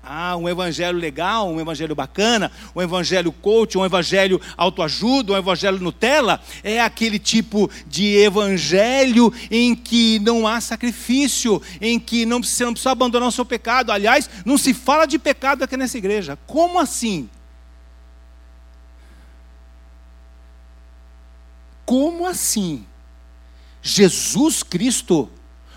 [0.02, 5.78] Ah, um evangelho legal, um evangelho bacana, um evangelho coach, um evangelho autoajuda, um evangelho
[5.80, 12.64] Nutella, é aquele tipo de evangelho em que não há sacrifício, em que não você
[12.64, 13.92] não precisa abandonar o seu pecado.
[13.92, 16.38] Aliás, não se fala de pecado aqui nessa igreja.
[16.46, 17.28] Como assim?
[21.84, 22.86] Como assim?
[23.82, 25.30] Jesus Cristo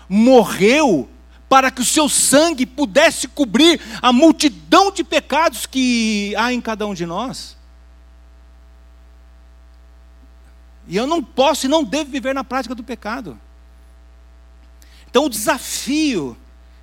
[0.08, 1.08] morreu
[1.52, 6.86] para que o seu sangue pudesse cobrir a multidão de pecados que há em cada
[6.86, 7.58] um de nós.
[10.88, 13.38] E eu não posso e não devo viver na prática do pecado.
[15.10, 16.38] Então, o desafio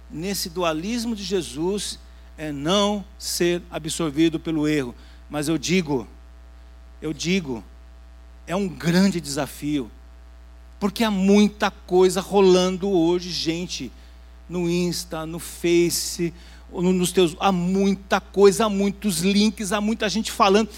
[0.08, 1.98] nesse dualismo de Jesus
[2.38, 4.94] é não ser absorvido pelo erro.
[5.32, 6.08] Mas eu digo,
[7.02, 7.64] eu digo,
[8.46, 9.90] é um grande desafio,
[10.80, 13.92] porque há muita coisa rolando hoje, gente,
[14.50, 16.34] no Insta, no Face,
[16.72, 20.70] nos teus, há muita coisa, há muitos links, há muita gente falando,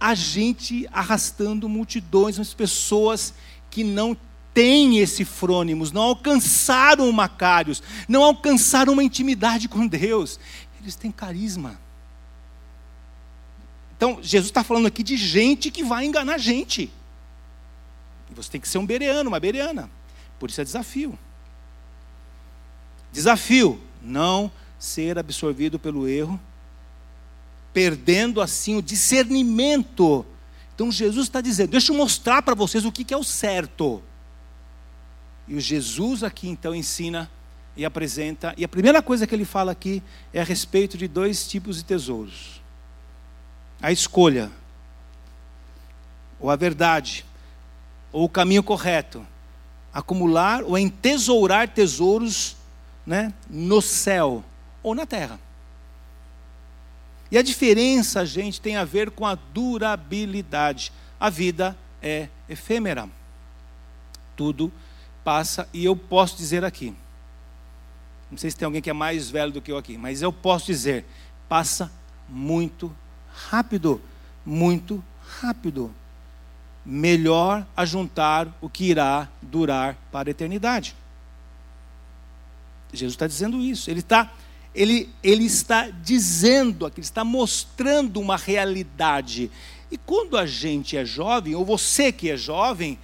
[0.00, 3.34] a gente arrastando multidões, as pessoas
[3.70, 4.16] que não
[4.54, 10.40] têm esse frônimos, não alcançaram o Macários, não alcançaram uma intimidade com Deus,
[10.80, 11.78] eles têm carisma.
[13.96, 16.90] Então, Jesus está falando aqui de gente que vai enganar gente.
[18.30, 19.90] E você tem que ser um bereano, uma bereana.
[20.38, 21.18] Por isso é desafio.
[23.18, 26.38] Desafio: não ser absorvido pelo erro,
[27.72, 30.24] perdendo assim o discernimento.
[30.72, 34.00] Então Jesus está dizendo: deixa eu mostrar para vocês o que é o certo.
[35.48, 37.28] E o Jesus aqui então ensina
[37.76, 40.00] e apresenta, e a primeira coisa que ele fala aqui
[40.32, 42.62] é a respeito de dois tipos de tesouros:
[43.82, 44.48] a escolha
[46.38, 47.24] ou a verdade,
[48.12, 49.26] ou o caminho correto.
[49.92, 52.57] Acumular ou entesourar tesouros
[53.08, 54.44] né, no céu
[54.82, 55.40] ou na terra.
[57.30, 60.92] E a diferença, gente, tem a ver com a durabilidade.
[61.18, 63.08] A vida é efêmera.
[64.36, 64.70] Tudo
[65.24, 66.94] passa, e eu posso dizer aqui,
[68.30, 70.30] não sei se tem alguém que é mais velho do que eu aqui, mas eu
[70.32, 71.06] posso dizer,
[71.48, 71.90] passa
[72.28, 72.94] muito
[73.48, 74.02] rápido,
[74.44, 75.02] muito
[75.40, 75.94] rápido.
[76.84, 80.94] Melhor ajuntar o que irá durar para a eternidade.
[82.96, 83.90] Jesus está dizendo isso.
[83.90, 84.32] Ele está,
[84.74, 89.50] ele, ele está dizendo aqui, ele está mostrando uma realidade.
[89.90, 92.98] E quando a gente é jovem, ou você que é jovem,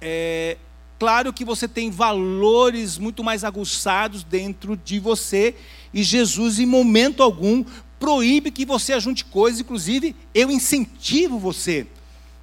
[0.00, 0.56] é
[0.98, 5.54] claro que você tem valores muito mais aguçados dentro de você,
[5.94, 7.64] e Jesus, em momento algum,
[7.98, 11.86] proíbe que você ajunte coisas, inclusive eu incentivo você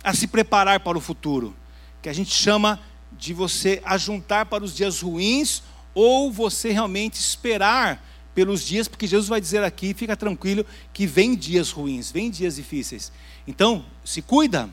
[0.03, 1.55] a se preparar para o futuro,
[2.01, 2.79] que a gente chama
[3.11, 5.63] de você ajuntar para os dias ruins
[5.97, 8.05] ou você realmente esperar
[8.35, 12.57] pelos dias, porque Jesus vai dizer aqui, fica tranquilo, que vem dias ruins, vem dias
[12.57, 13.11] difíceis.
[13.47, 14.69] Então, se cuida.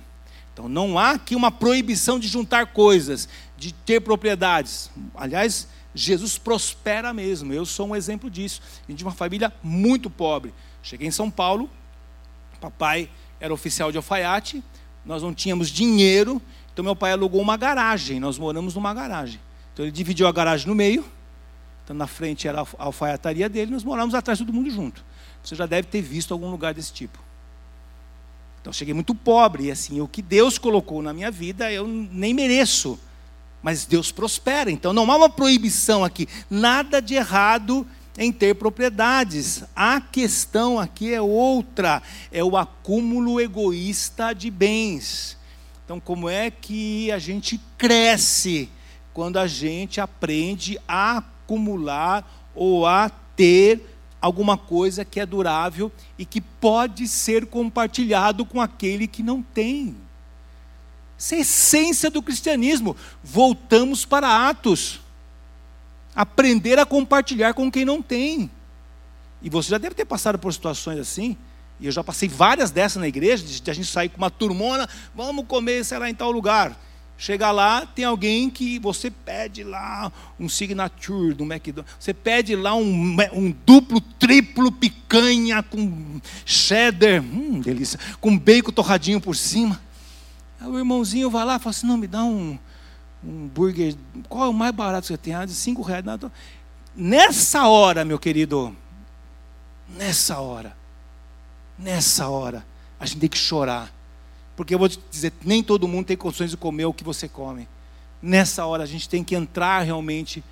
[0.53, 4.91] Então, não há aqui uma proibição de juntar coisas, de ter propriedades.
[5.15, 7.55] Aliás, Jesus prospera mesmo.
[7.55, 8.61] Eu sou um exemplo disso.
[8.87, 10.53] de uma família muito pobre.
[10.83, 11.71] Cheguei em São Paulo,
[12.61, 13.09] papai
[13.41, 14.63] era oficial de alfaiate,
[15.07, 19.41] nós não tínhamos dinheiro, então meu pai alugou uma garagem, nós moramos numa garagem.
[19.75, 21.05] Então ele dividiu a garagem no meio,
[21.83, 25.05] então na frente era a alfaiataria dele, nós morávamos atrás todo mundo junto.
[25.43, 27.19] Você já deve ter visto algum lugar desse tipo.
[28.61, 32.33] Então cheguei muito pobre, e assim, o que Deus colocou na minha vida eu nem
[32.33, 32.99] mereço,
[33.63, 39.65] mas Deus prospera, então não há uma proibição aqui, nada de errado em ter propriedades.
[39.75, 45.37] A questão aqui é outra, é o acúmulo egoísta de bens.
[45.85, 48.71] Então, como é que a gente cresce
[49.15, 56.27] quando a gente aprende a acumular ou a ter alguma coisa que é durável e
[56.27, 59.97] que pode ser compartilhado com aquele que não tem?
[61.17, 62.97] Essa é a essência do cristianismo.
[63.23, 65.01] Voltamos para Atos
[66.15, 68.51] aprender a compartilhar com quem não tem.
[69.43, 71.37] E você já deve ter passado por situações assim.
[71.79, 74.89] E eu já passei várias dessas na igreja, de a gente sair com uma turmona,
[75.15, 76.79] vamos comer, sei lá, em tal lugar.
[77.17, 82.75] Chega lá, tem alguém que você pede lá um signature do McDonald's, você pede lá
[82.75, 89.81] um, um duplo, triplo picanha com cheddar, hum, delícia, com bacon torradinho por cima.
[90.61, 92.59] Aí o irmãozinho vai lá e fala assim: não, me dá um,
[93.23, 93.95] um burger,
[94.29, 95.35] qual é o mais barato que você tem?
[95.35, 96.05] Ah, de cinco reais.
[96.05, 96.19] Não,
[96.97, 98.77] nessa hora, meu querido,
[99.89, 100.77] nessa hora,
[101.79, 102.67] nessa hora,
[102.99, 103.94] a gente tem que chorar.
[104.57, 107.29] Porque eu vou te dizer, nem todo mundo tem condições de comer o que você
[107.29, 107.69] come.
[108.23, 110.43] Nessa hora a gente tem que entrar realmente,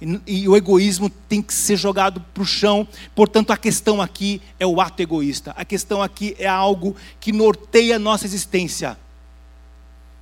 [0.00, 2.88] e, e o egoísmo tem que ser jogado para o chão.
[3.14, 5.52] Portanto, a questão aqui é o ato egoísta.
[5.56, 8.98] A questão aqui é algo que norteia a nossa existência.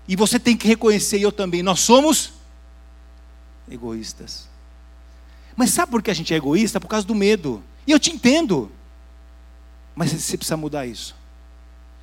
[0.07, 2.33] E você tem que reconhecer, e eu também, nós somos
[3.71, 4.49] egoístas.
[5.57, 6.81] Mas sabe por que a gente é egoísta?
[6.81, 7.63] Por causa do medo.
[7.87, 8.71] E eu te entendo.
[9.95, 11.15] Mas você precisa mudar isso.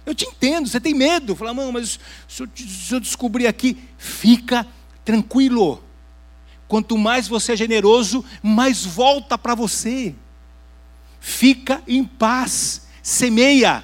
[0.07, 1.35] Eu te entendo, você tem medo.
[1.35, 4.65] Fala, mano, mas se eu, se eu descobrir aqui, fica
[5.03, 5.83] tranquilo.
[6.65, 10.15] Quanto mais você é generoso, mais volta para você.
[11.19, 13.83] Fica em paz, semeia,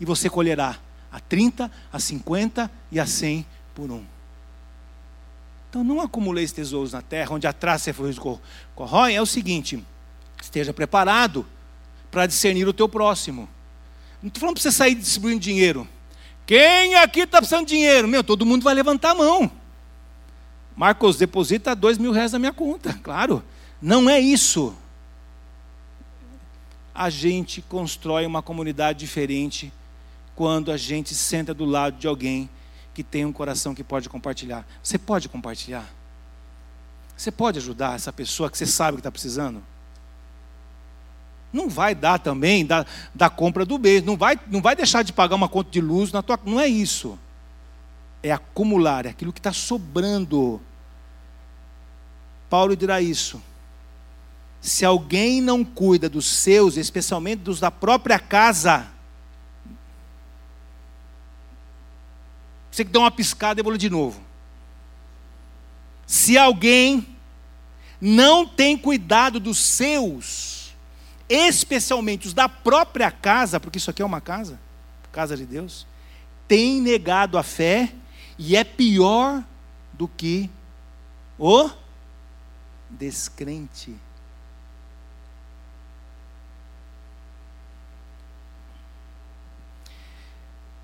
[0.00, 0.78] e você colherá
[1.12, 3.44] a 30, a 50 e a 100
[3.74, 4.02] por um.
[5.68, 7.94] Então não acumuleis tesouros na terra, onde a traça e a
[8.74, 9.14] corroem.
[9.14, 9.84] É o seguinte:
[10.40, 11.44] esteja preparado
[12.10, 13.46] para discernir o teu próximo.
[14.22, 15.88] Não estou falando para você sair distribuindo dinheiro.
[16.46, 18.08] Quem aqui está precisando de dinheiro?
[18.08, 19.50] Meu, todo mundo vai levantar a mão.
[20.76, 22.98] Marcos, deposita dois mil reais na minha conta.
[23.02, 23.42] Claro,
[23.80, 24.74] não é isso.
[26.94, 29.72] A gente constrói uma comunidade diferente
[30.34, 32.48] quando a gente senta do lado de alguém
[32.92, 34.66] que tem um coração que pode compartilhar.
[34.82, 35.88] Você pode compartilhar?
[37.16, 39.62] Você pode ajudar essa pessoa que você sabe que está precisando?
[41.52, 45.12] Não vai dar também da, da compra do mês, não vai, não vai deixar de
[45.12, 46.38] pagar uma conta de luz na tua.
[46.44, 47.18] Não é isso.
[48.22, 50.60] É acumular, é aquilo que está sobrando.
[52.48, 53.42] Paulo dirá isso.
[54.60, 58.88] Se alguém não cuida dos seus, especialmente dos da própria casa,
[62.70, 64.22] Você que dá uma piscada e vou de novo.
[66.06, 67.06] Se alguém
[68.00, 70.59] não tem cuidado dos seus,
[71.30, 74.58] especialmente os da própria casa, porque isso aqui é uma casa,
[75.12, 75.86] casa de Deus,
[76.48, 77.92] tem negado a fé
[78.36, 79.44] e é pior
[79.92, 80.50] do que
[81.38, 81.70] o
[82.90, 83.94] descrente.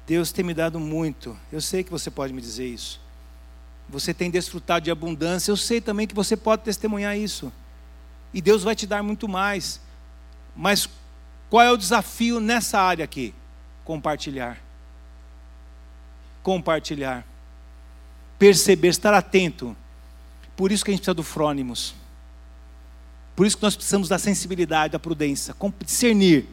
[0.06, 1.36] Deus tem me dado muito.
[1.50, 3.00] Eu sei que você pode me dizer isso.
[3.88, 5.50] Você tem desfrutado de abundância.
[5.50, 7.52] Eu sei também que você pode testemunhar isso.
[8.32, 9.80] E Deus vai te dar muito mais.
[10.56, 10.88] Mas
[11.50, 13.34] qual é o desafio nessa área aqui?
[13.84, 14.58] Compartilhar.
[16.42, 17.24] Compartilhar.
[18.38, 19.76] Perceber, estar atento.
[20.56, 21.94] Por isso que a gente precisa do frônimos.
[23.34, 25.54] Por isso que nós precisamos da sensibilidade, da prudência,
[25.84, 26.48] discernir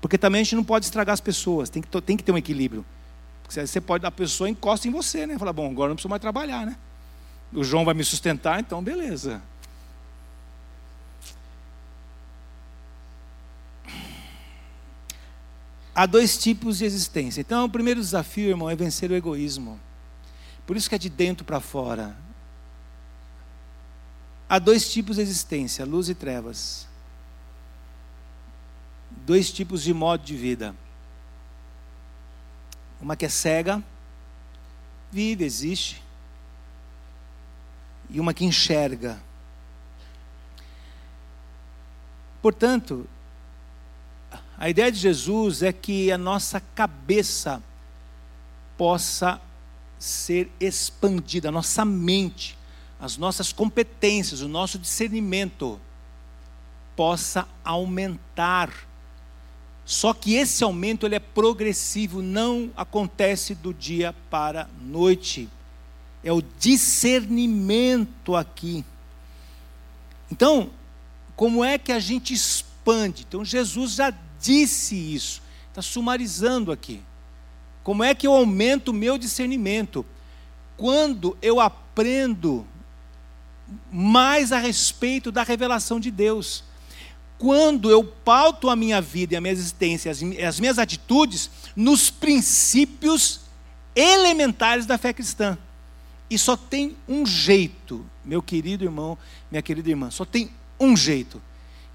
[0.00, 2.38] porque também a gente não pode estragar as pessoas, tem que, tem que ter um
[2.38, 2.84] equilíbrio.
[3.42, 5.38] Porque você pode, a pessoa encosta em você, né?
[5.38, 6.76] Fala, bom, agora não preciso mais trabalhar, né?
[7.52, 9.42] O João vai me sustentar, então beleza.
[15.94, 17.40] Há dois tipos de existência.
[17.40, 19.80] Então, o primeiro desafio, irmão, é vencer o egoísmo.
[20.66, 22.16] Por isso que é de dentro para fora.
[24.48, 26.88] Há dois tipos de existência: luz e trevas
[29.26, 30.74] dois tipos de modo de vida.
[33.00, 33.82] Uma que é cega,
[35.10, 36.02] vive, existe,
[38.08, 39.20] e uma que enxerga.
[42.42, 43.08] Portanto,
[44.60, 47.60] a ideia de Jesus é que a nossa cabeça
[48.78, 49.40] possa
[49.98, 52.56] ser expandida, a nossa mente,
[53.00, 55.80] as nossas competências, o nosso discernimento
[56.94, 58.70] possa aumentar
[59.90, 65.48] só que esse aumento ele é progressivo, não acontece do dia para a noite.
[66.22, 68.84] É o discernimento aqui.
[70.30, 70.70] Então,
[71.34, 73.24] como é que a gente expande?
[73.28, 77.02] Então, Jesus já disse isso, está sumarizando aqui.
[77.82, 80.04] Como é que eu aumento o meu discernimento?
[80.76, 82.66] Quando eu aprendo
[83.92, 86.64] mais a respeito da revelação de Deus
[87.40, 92.10] quando eu pauto a minha vida e a minha existência, as, as minhas atitudes, nos
[92.10, 93.40] princípios
[93.96, 95.56] elementares da fé cristã.
[96.28, 99.16] E só tem um jeito, meu querido irmão,
[99.50, 101.40] minha querida irmã, só tem um jeito.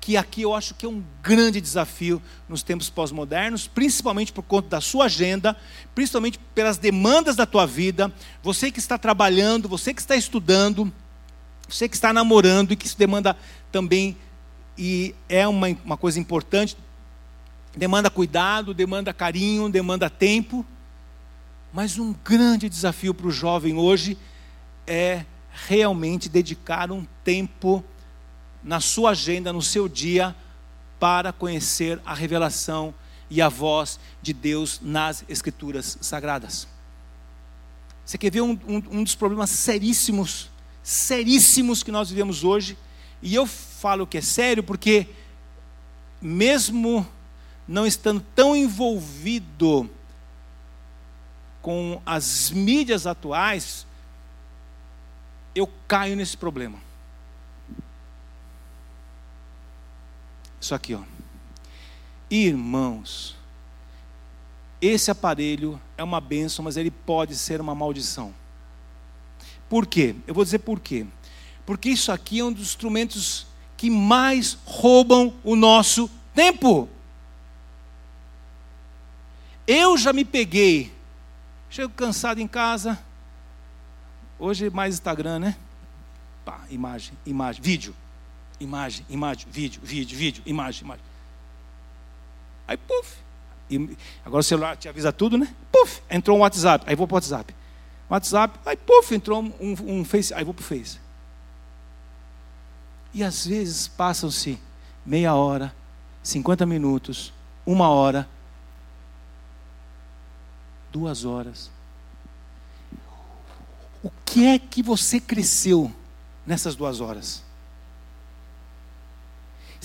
[0.05, 4.69] Que aqui eu acho que é um grande desafio nos tempos pós-modernos, principalmente por conta
[4.69, 5.57] da sua agenda,
[5.95, 8.13] principalmente pelas demandas da tua vida.
[8.43, 10.93] Você que está trabalhando, você que está estudando,
[11.67, 13.35] você que está namorando e que isso demanda
[13.71, 14.15] também
[14.77, 16.77] e é uma, uma coisa importante,
[17.75, 20.63] demanda cuidado, demanda carinho, demanda tempo,
[21.73, 24.19] mas um grande desafio para o jovem hoje
[24.85, 25.25] é
[25.67, 27.83] realmente dedicar um tempo
[28.65, 30.35] na sua agenda, no seu dia,
[30.99, 32.93] para conhecer a revelação
[33.29, 36.67] e a voz de Deus nas Escrituras Sagradas.
[38.03, 40.49] Você quer ver um, um, um dos problemas seríssimos,
[40.81, 42.75] seríssimos que nós vivemos hoje?
[43.21, 45.07] E eu falo que é sério porque,
[46.19, 47.07] mesmo
[47.67, 49.89] não estando tão envolvido
[51.61, 53.85] com as mídias atuais,
[55.53, 56.84] eu caio nesse problema.
[60.65, 61.01] Isso aqui, ó.
[62.27, 63.35] Irmãos,
[64.81, 68.33] esse aparelho é uma benção, mas ele pode ser uma maldição.
[69.69, 70.15] Por quê?
[70.25, 71.05] Eu vou dizer por quê
[71.67, 73.45] porque isso aqui é um dos instrumentos
[73.77, 76.89] que mais roubam o nosso tempo.
[79.67, 80.91] Eu já me peguei,
[81.69, 82.99] chego cansado em casa,
[84.39, 85.57] hoje é mais Instagram, né?
[86.43, 87.95] Pá, imagem, imagem, vídeo,
[88.59, 91.03] imagem, imagem, vídeo, vídeo, vídeo, imagem, imagem.
[92.67, 93.17] Aí, puf,
[94.23, 95.53] agora o celular te avisa tudo, né?
[95.71, 97.55] Puf, entrou um WhatsApp, aí vou para o WhatsApp.
[98.09, 100.99] WhatsApp, aí puf, entrou um, um Face, aí vou para o Face.
[103.13, 104.59] E às vezes passam-se
[105.05, 105.73] meia hora,
[106.21, 107.33] 50 minutos,
[107.65, 108.27] uma hora,
[110.91, 111.71] duas horas.
[114.03, 115.91] O que é que você cresceu
[116.45, 117.43] nessas duas horas?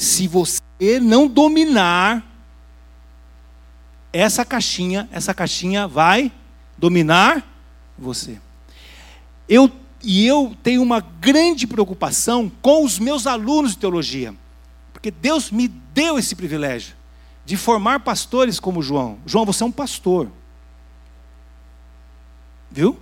[0.00, 2.26] Se você não dominar
[4.10, 6.32] essa caixinha, essa caixinha vai
[6.78, 7.46] dominar
[7.98, 8.40] você.
[9.46, 9.70] Eu
[10.02, 14.34] e eu tenho uma grande preocupação com os meus alunos de teologia,
[14.90, 16.96] porque Deus me deu esse privilégio
[17.44, 19.18] de formar pastores como João.
[19.26, 20.32] João, você é um pastor.
[22.70, 22.98] Viu?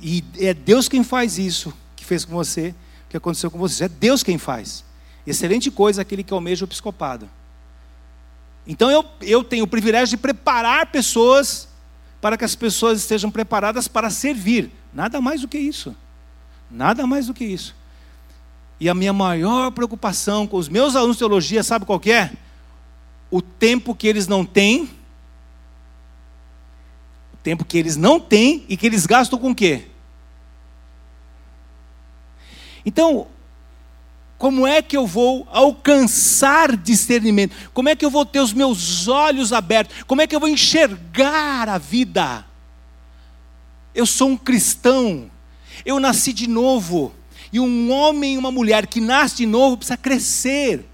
[0.00, 2.72] E é Deus quem faz isso, que fez com você,
[3.08, 3.86] que aconteceu com você.
[3.86, 4.85] É Deus quem faz.
[5.26, 7.28] Excelente coisa aquele que almeja o episcopado.
[8.66, 11.68] Então eu, eu tenho o privilégio de preparar pessoas
[12.20, 14.70] para que as pessoas estejam preparadas para servir.
[14.92, 15.94] Nada mais do que isso.
[16.70, 17.74] Nada mais do que isso.
[18.80, 22.32] E a minha maior preocupação com os meus alunos de teologia, sabe qual é?
[23.30, 24.84] O tempo que eles não têm,
[27.32, 29.86] o tempo que eles não têm e que eles gastam com o quê?
[32.84, 33.26] Então,
[34.38, 37.54] como é que eu vou alcançar discernimento?
[37.72, 40.02] Como é que eu vou ter os meus olhos abertos?
[40.04, 42.44] Como é que eu vou enxergar a vida?
[43.94, 45.30] Eu sou um cristão,
[45.84, 47.14] eu nasci de novo.
[47.50, 50.84] E um homem e uma mulher que nasce de novo precisa crescer.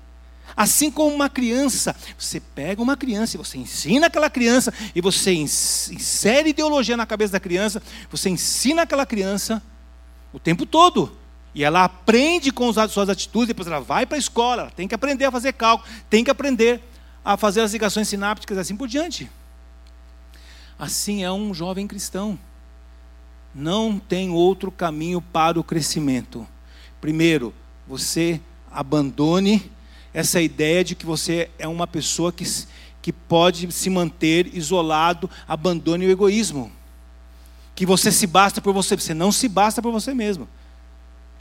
[0.55, 5.32] Assim como uma criança, você pega uma criança e você ensina aquela criança, e você
[5.32, 9.62] insere ideologia na cabeça da criança, você ensina aquela criança
[10.32, 11.21] o tempo todo.
[11.55, 14.88] E ela aprende com as suas atitudes, depois ela vai para a escola, ela tem
[14.88, 16.82] que aprender a fazer cálculo, tem que aprender
[17.24, 19.30] a fazer as ligações sinápticas, assim por diante.
[20.78, 22.38] Assim é um jovem cristão.
[23.55, 26.46] Não tem outro caminho para o crescimento.
[27.00, 27.53] Primeiro,
[27.86, 28.40] você
[28.70, 29.70] abandone
[30.14, 32.44] essa ideia de que você é uma pessoa que,
[33.03, 36.72] que pode se manter isolado, abandone o egoísmo.
[37.74, 40.48] Que você se basta por você, você não se basta por você mesmo.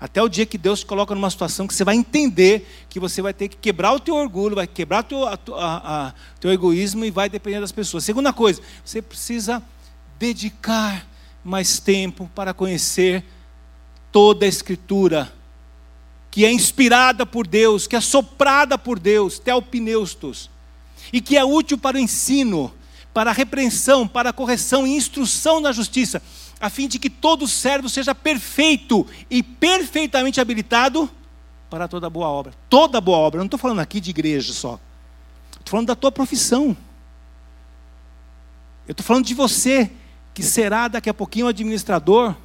[0.01, 3.21] Até o dia que Deus te coloca numa situação que você vai entender que você
[3.21, 6.51] vai ter que quebrar o teu orgulho, vai quebrar o teu, a, a, a, teu
[6.51, 8.03] egoísmo e vai depender das pessoas.
[8.03, 9.61] Segunda coisa, você precisa
[10.17, 11.05] dedicar
[11.43, 13.23] mais tempo para conhecer
[14.11, 15.31] toda a Escritura,
[16.31, 20.49] que é inspirada por Deus, que é soprada por Deus, teopneustos,
[21.13, 22.73] e que é útil para o ensino,
[23.13, 26.23] para a repreensão, para a correção e instrução na justiça,
[26.61, 31.09] a fim de que todo servo seja perfeito e perfeitamente habilitado
[31.69, 32.53] para toda boa obra.
[32.69, 34.79] Toda boa obra, eu não estou falando aqui de igreja só,
[35.51, 36.77] estou falando da tua profissão.
[38.87, 39.91] Eu estou falando de você
[40.33, 42.35] que será daqui a pouquinho um administrador,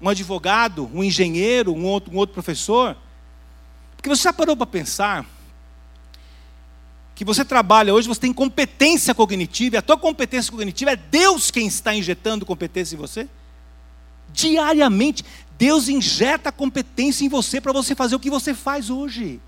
[0.00, 2.96] um advogado, um engenheiro, um outro, um outro professor.
[3.96, 5.26] Porque você já parou para pensar
[7.14, 11.50] que você trabalha hoje, você tem competência cognitiva, e a tua competência cognitiva é Deus
[11.50, 13.28] quem está injetando competência em você?
[14.32, 15.24] Diariamente,
[15.56, 19.40] Deus injeta competência em você para você fazer o que você faz hoje.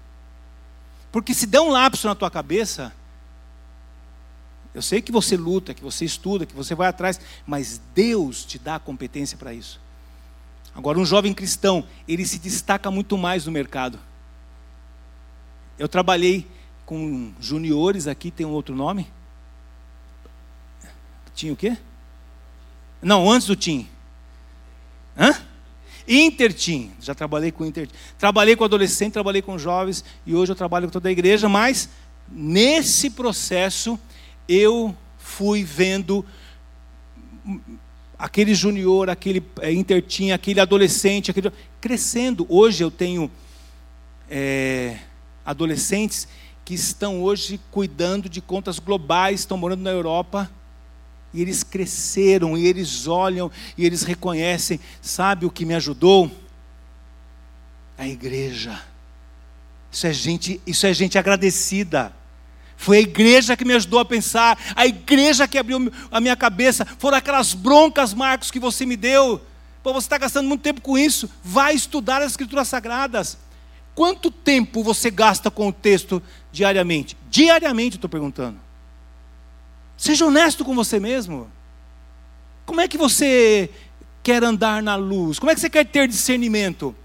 [1.11, 2.93] Porque se der um lapso na tua cabeça,
[4.73, 8.59] eu sei que você luta, que você estuda, que você vai atrás, mas Deus te
[8.59, 9.81] dá a competência para isso.
[10.75, 13.99] Agora, um jovem cristão, ele se destaca muito mais no mercado.
[15.79, 16.47] Eu trabalhei
[16.87, 19.09] com juniores aqui, tem um outro nome?
[21.35, 21.77] Tinha o quê?
[23.03, 23.87] Não, antes do TIM.
[25.19, 25.35] Hã?
[26.09, 26.93] Intertim.
[27.01, 27.93] Já trabalhei com Intertim.
[28.17, 31.91] Trabalhei com adolescentes, trabalhei com jovens e hoje eu trabalho com toda a igreja, mas
[32.29, 33.99] nesse processo
[34.49, 36.25] eu fui vendo
[38.17, 42.47] aquele junior, aquele é, intertim, aquele adolescente, aquele, crescendo.
[42.49, 43.31] Hoje eu tenho
[44.31, 44.99] é,
[45.45, 46.27] adolescentes
[46.67, 50.51] que estão hoje cuidando de contas globais, estão morando na Europa,
[51.33, 53.49] e eles cresceram, e eles olham,
[53.79, 54.81] e eles reconhecem.
[55.01, 56.29] Sabe o que me ajudou?
[57.97, 58.83] A igreja.
[59.93, 62.13] Isso é gente, isso é gente agradecida.
[62.77, 66.85] Foi a igreja que me ajudou a pensar, a igreja que abriu a minha cabeça,
[66.99, 69.41] foram aquelas broncas, Marcos, que você me deu.
[69.85, 71.31] Pô, você está gastando muito tempo com isso.
[71.45, 73.39] Vai estudar as Escrituras Sagradas.
[73.97, 76.23] Quanto tempo você gasta com o texto
[76.57, 77.17] diariamente?
[77.31, 78.59] Diariamente, estou perguntando.
[79.97, 81.51] Seja honesto com você mesmo.
[82.65, 83.71] Como é que você
[84.23, 85.39] quer andar na luz?
[85.39, 86.97] Como é que você quer ter discernimento?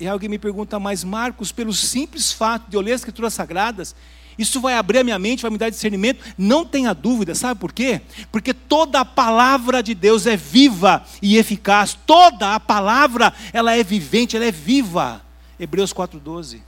[0.00, 3.94] E alguém me pergunta, mas Marcos, pelo simples fato de eu ler as Escrituras Sagradas,
[4.38, 6.24] isso vai abrir a minha mente, vai me dar discernimento.
[6.36, 8.00] Não tenha dúvida, sabe por quê?
[8.32, 11.96] Porque toda a palavra de Deus é viva e eficaz.
[12.06, 15.22] Toda a palavra, ela é vivente, ela é viva.
[15.58, 16.60] Hebreus 4:12.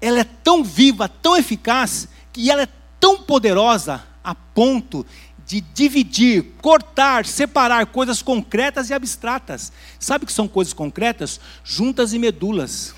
[0.00, 2.68] Ela é tão viva, tão eficaz, que ela é
[3.00, 5.04] tão poderosa a ponto
[5.46, 9.72] de dividir, cortar, separar coisas concretas e abstratas.
[9.98, 11.40] Sabe o que são coisas concretas?
[11.64, 12.94] Juntas e medulas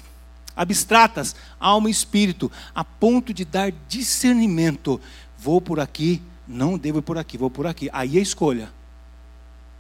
[0.57, 5.01] abstratas, alma e espírito, a ponto de dar discernimento.
[5.39, 7.89] Vou por aqui, não devo ir por aqui, vou por aqui.
[7.93, 8.71] Aí é escolha.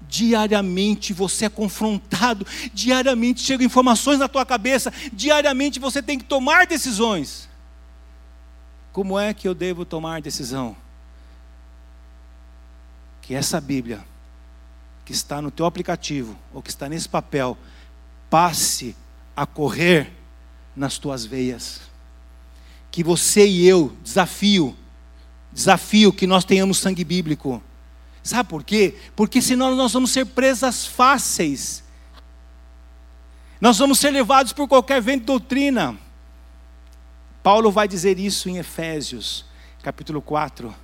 [0.09, 6.67] Diariamente você é confrontado, diariamente chegam informações na tua cabeça, diariamente você tem que tomar
[6.67, 7.49] decisões.
[8.93, 10.77] Como é que eu devo tomar decisão?
[13.23, 14.05] Que essa Bíblia,
[15.05, 17.57] que está no teu aplicativo, ou que está nesse papel,
[18.29, 18.97] passe
[19.37, 20.13] a correr
[20.75, 21.83] nas tuas veias.
[22.91, 24.77] Que você e eu, desafio,
[25.53, 27.63] desafio que nós tenhamos sangue bíblico.
[28.23, 28.97] Sabe por quê?
[29.17, 31.83] Porque senão nós vamos ser presas fáceis.
[33.61, 35.97] Nós vamos ser levados por qualquer vento de doutrina.
[37.43, 39.47] Paulo vai dizer isso em Efésios,
[39.83, 40.75] capítulo 4,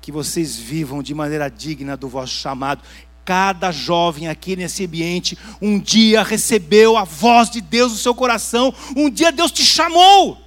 [0.00, 2.82] que vocês vivam de maneira digna do vosso chamado.
[3.24, 8.74] Cada jovem aqui nesse ambiente, um dia recebeu a voz de Deus no seu coração,
[8.94, 10.38] um dia Deus te chamou,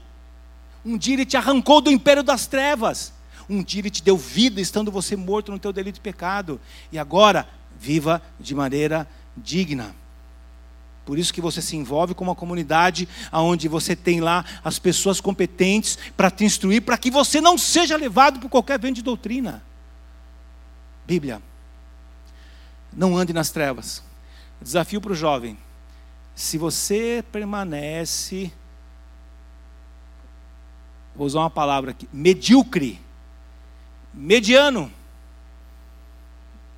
[0.86, 3.12] um dia Ele te arrancou do império das trevas,
[3.50, 6.60] um dia Ele te deu vida, estando você morto no teu delito e pecado,
[6.92, 7.48] e agora,
[7.80, 9.96] viva de maneira digna.
[11.06, 15.22] Por isso que você se envolve com uma comunidade onde você tem lá as pessoas
[15.22, 19.64] competentes para te instruir, para que você não seja levado por qualquer vento de doutrina.
[21.06, 21.42] Bíblia.
[22.92, 24.04] Não ande nas trevas.
[24.62, 25.58] Desafio para o jovem.
[26.36, 28.52] Se você permanece,
[31.16, 33.00] vou usar uma palavra aqui, medíocre,
[34.18, 34.92] mediano,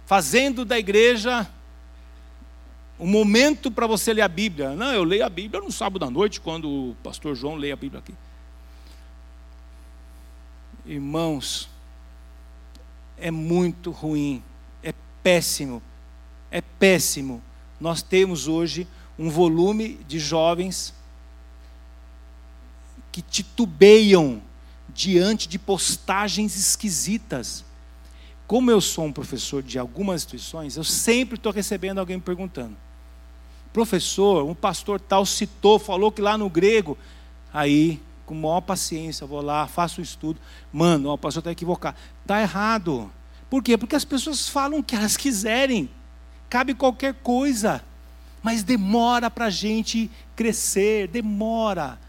[0.06, 1.50] fazendo da igreja
[3.00, 4.76] um momento para você ler a Bíblia.
[4.76, 7.76] Não, eu leio a Bíblia no sábado à noite, quando o pastor João lê a
[7.76, 8.14] Bíblia aqui.
[10.86, 11.70] Irmãos,
[13.18, 14.44] é muito ruim,
[14.84, 15.82] é péssimo,
[16.52, 17.42] é péssimo.
[17.80, 18.86] Nós temos hoje
[19.18, 20.94] um volume de jovens
[23.12, 24.42] que titubeiam
[24.94, 27.64] diante de postagens esquisitas.
[28.48, 32.76] Como eu sou um professor de algumas instituições, eu sempre estou recebendo alguém me perguntando:
[33.72, 36.98] professor, um pastor tal citou, falou que lá no grego,
[37.54, 40.40] aí, com maior paciência, vou lá, faço o um estudo,
[40.74, 41.98] mano, o pastor está equivocado.
[42.22, 43.12] Está errado.
[43.50, 43.78] Por quê?
[43.78, 45.90] Porque as pessoas falam o que elas quiserem,
[46.50, 47.84] cabe qualquer coisa,
[48.42, 52.00] mas demora para a gente crescer, demora.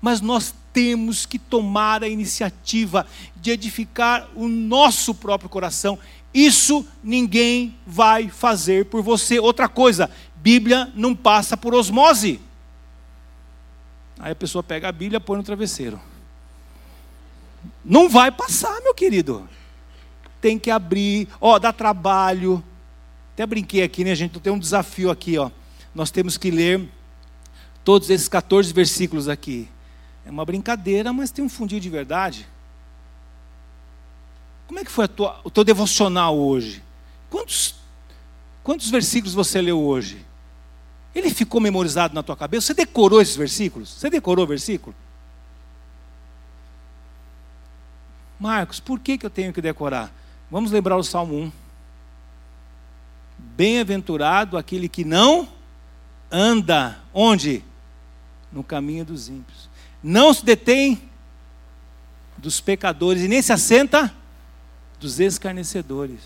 [0.00, 3.06] Mas nós temos que tomar a iniciativa
[3.36, 5.98] de edificar o nosso próprio coração.
[6.32, 9.38] Isso ninguém vai fazer por você.
[9.38, 12.40] Outra coisa, Bíblia não passa por osmose.
[14.18, 16.00] Aí a pessoa pega a Bíblia põe no travesseiro.
[17.84, 19.48] Não vai passar, meu querido.
[20.40, 22.62] Tem que abrir, ó, dá trabalho.
[23.34, 24.38] Até brinquei aqui, né, gente?
[24.38, 25.50] Tem um desafio aqui, ó.
[25.94, 26.88] Nós temos que ler
[27.84, 29.68] todos esses 14 versículos aqui.
[30.24, 32.46] É uma brincadeira, mas tem um fundinho de verdade.
[34.66, 36.82] Como é que foi tua, o teu devocional hoje?
[37.28, 37.74] Quantos,
[38.62, 40.24] quantos versículos você leu hoje?
[41.14, 42.68] Ele ficou memorizado na tua cabeça?
[42.68, 43.88] Você decorou esses versículos?
[43.88, 44.94] Você decorou o versículo?
[48.38, 50.12] Marcos, por que, que eu tenho que decorar?
[50.50, 51.52] Vamos lembrar o Salmo 1.
[53.38, 55.48] Bem-aventurado aquele que não
[56.30, 57.64] anda, onde?
[58.52, 59.69] No caminho dos ímpios.
[60.02, 61.02] Não se detém
[62.38, 64.12] dos pecadores e nem se assenta
[64.98, 66.20] dos escarnecedores.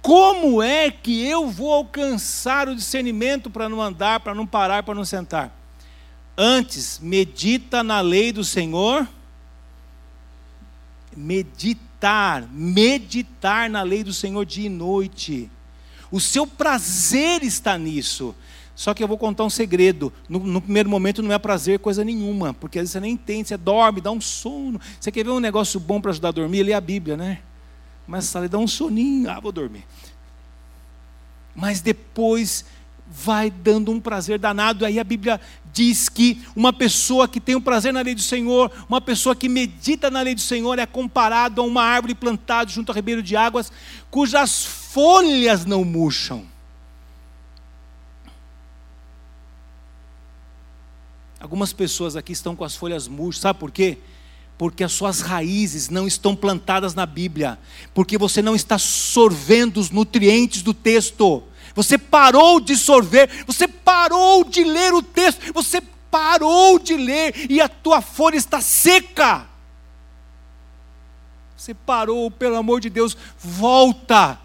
[0.00, 4.94] Como é que eu vou alcançar o discernimento para não andar, para não parar, para
[4.94, 5.56] não sentar?
[6.36, 9.06] Antes, medita na lei do Senhor.
[11.16, 15.48] Meditar, meditar na lei do Senhor dia e noite.
[16.10, 18.34] O seu prazer está nisso.
[18.74, 20.12] Só que eu vou contar um segredo.
[20.28, 23.48] No, no, primeiro momento não é prazer coisa nenhuma, porque às vezes você nem entende,
[23.48, 24.80] você dorme, dá um sono.
[24.98, 26.62] Você quer ver um negócio bom para ajudar a dormir?
[26.62, 27.40] Lê a Bíblia, né?
[28.06, 29.84] Mas a dá um soninho, ah, vou dormir.
[31.54, 32.64] Mas depois
[33.06, 34.86] vai dando um prazer danado.
[34.86, 35.40] Aí a Bíblia
[35.72, 39.48] diz que uma pessoa que tem um prazer na lei do Senhor, uma pessoa que
[39.48, 43.36] medita na lei do Senhor, é comparado a uma árvore plantada junto ao ribeiro de
[43.36, 43.70] águas,
[44.10, 46.51] cujas folhas não murcham.
[51.42, 53.98] Algumas pessoas aqui estão com as folhas murchas, sabe por quê?
[54.62, 57.58] porque as suas raízes não estão plantadas na Bíblia,
[57.92, 61.42] porque você não está sorvendo os nutrientes do texto.
[61.74, 67.60] Você parou de sorver, você parou de ler o texto, você parou de ler e
[67.60, 69.48] a tua folha está seca.
[71.56, 74.38] Você parou, pelo amor de Deus, volta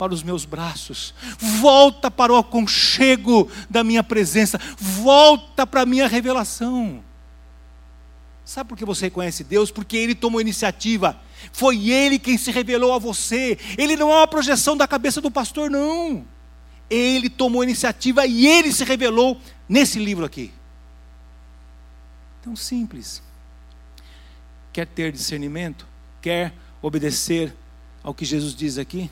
[0.00, 6.08] para os meus braços, volta para o aconchego da minha presença, volta para a minha
[6.08, 7.04] revelação.
[8.42, 9.70] Sabe por que você reconhece Deus?
[9.70, 11.20] Porque Ele tomou iniciativa.
[11.52, 13.58] Foi Ele quem se revelou a você.
[13.76, 16.24] Ele não é uma projeção da cabeça do pastor, não.
[16.88, 19.38] Ele tomou iniciativa e Ele se revelou
[19.68, 20.50] nesse livro aqui.
[22.40, 23.22] Tão simples.
[24.72, 25.86] Quer ter discernimento?
[26.22, 27.54] Quer obedecer
[28.02, 29.10] ao que Jesus diz aqui?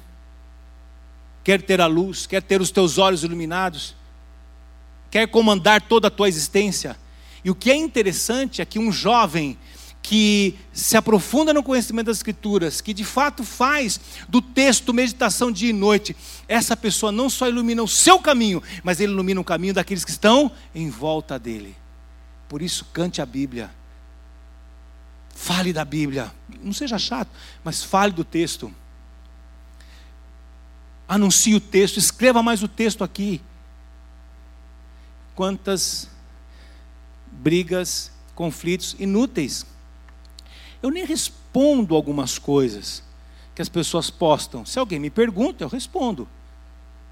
[1.49, 2.27] Quer ter a luz?
[2.27, 3.97] Quer ter os teus olhos iluminados?
[5.11, 6.95] Quer comandar toda a tua existência?
[7.43, 9.57] E o que é interessante é que um jovem
[10.03, 15.71] que se aprofunda no conhecimento das Escrituras, que de fato faz do texto meditação dia
[15.71, 16.15] e noite,
[16.47, 20.11] essa pessoa não só ilumina o seu caminho, mas ele ilumina o caminho daqueles que
[20.11, 21.75] estão em volta dele.
[22.47, 23.71] Por isso, cante a Bíblia.
[25.35, 26.31] Fale da Bíblia.
[26.63, 27.31] Não seja chato,
[27.65, 28.71] mas fale do texto.
[31.09, 33.41] Anuncie o texto, escreva mais o texto aqui.
[35.35, 36.09] Quantas
[37.33, 39.65] brigas, conflitos inúteis.
[40.83, 43.03] Eu nem respondo algumas coisas
[43.55, 44.67] que as pessoas postam.
[44.67, 46.29] Se alguém me pergunta, eu respondo.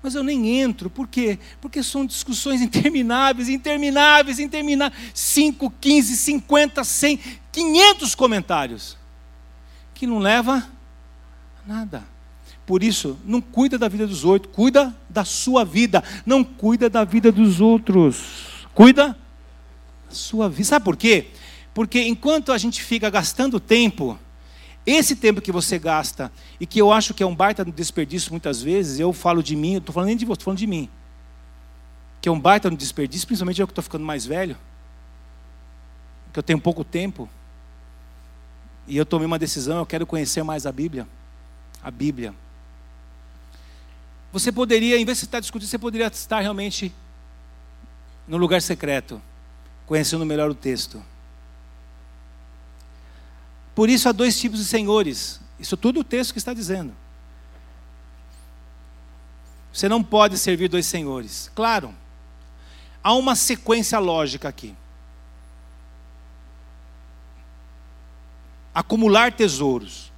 [0.02, 1.38] Mas eu nem entro, por quê?
[1.60, 5.10] Porque são discussões intermináveis, intermináveis, intermináveis.
[5.14, 7.20] 5, 15, 50, 100,
[7.50, 8.96] 500 comentários.
[9.94, 10.68] Que não leva
[11.64, 12.15] a nada.
[12.66, 16.02] Por isso, não cuida da vida dos outros, cuida da sua vida.
[16.26, 18.66] Não cuida da vida dos outros.
[18.74, 19.16] Cuida
[20.08, 20.64] da sua vida.
[20.64, 21.28] Sabe por quê?
[21.72, 24.18] Porque enquanto a gente fica gastando tempo,
[24.84, 28.60] esse tempo que você gasta, e que eu acho que é um baita desperdício muitas
[28.60, 30.88] vezes, eu falo de mim, eu estou falando nem de você, estou falando de mim.
[32.20, 34.56] Que é um baita desperdício, principalmente eu que estou ficando mais velho,
[36.32, 37.28] que eu tenho pouco tempo,
[38.88, 41.06] e eu tomei uma decisão, eu quero conhecer mais a Bíblia.
[41.82, 42.34] A Bíblia.
[44.36, 46.94] Você poderia, em vez de estar discutindo, você poderia estar realmente
[48.28, 49.18] no lugar secreto,
[49.86, 51.02] conhecendo melhor o texto.
[53.74, 55.40] Por isso há dois tipos de senhores.
[55.58, 56.94] Isso tudo o texto que está dizendo.
[59.72, 61.50] Você não pode servir dois senhores.
[61.54, 61.94] Claro,
[63.02, 64.76] há uma sequência lógica aqui.
[68.74, 70.12] Acumular tesouros.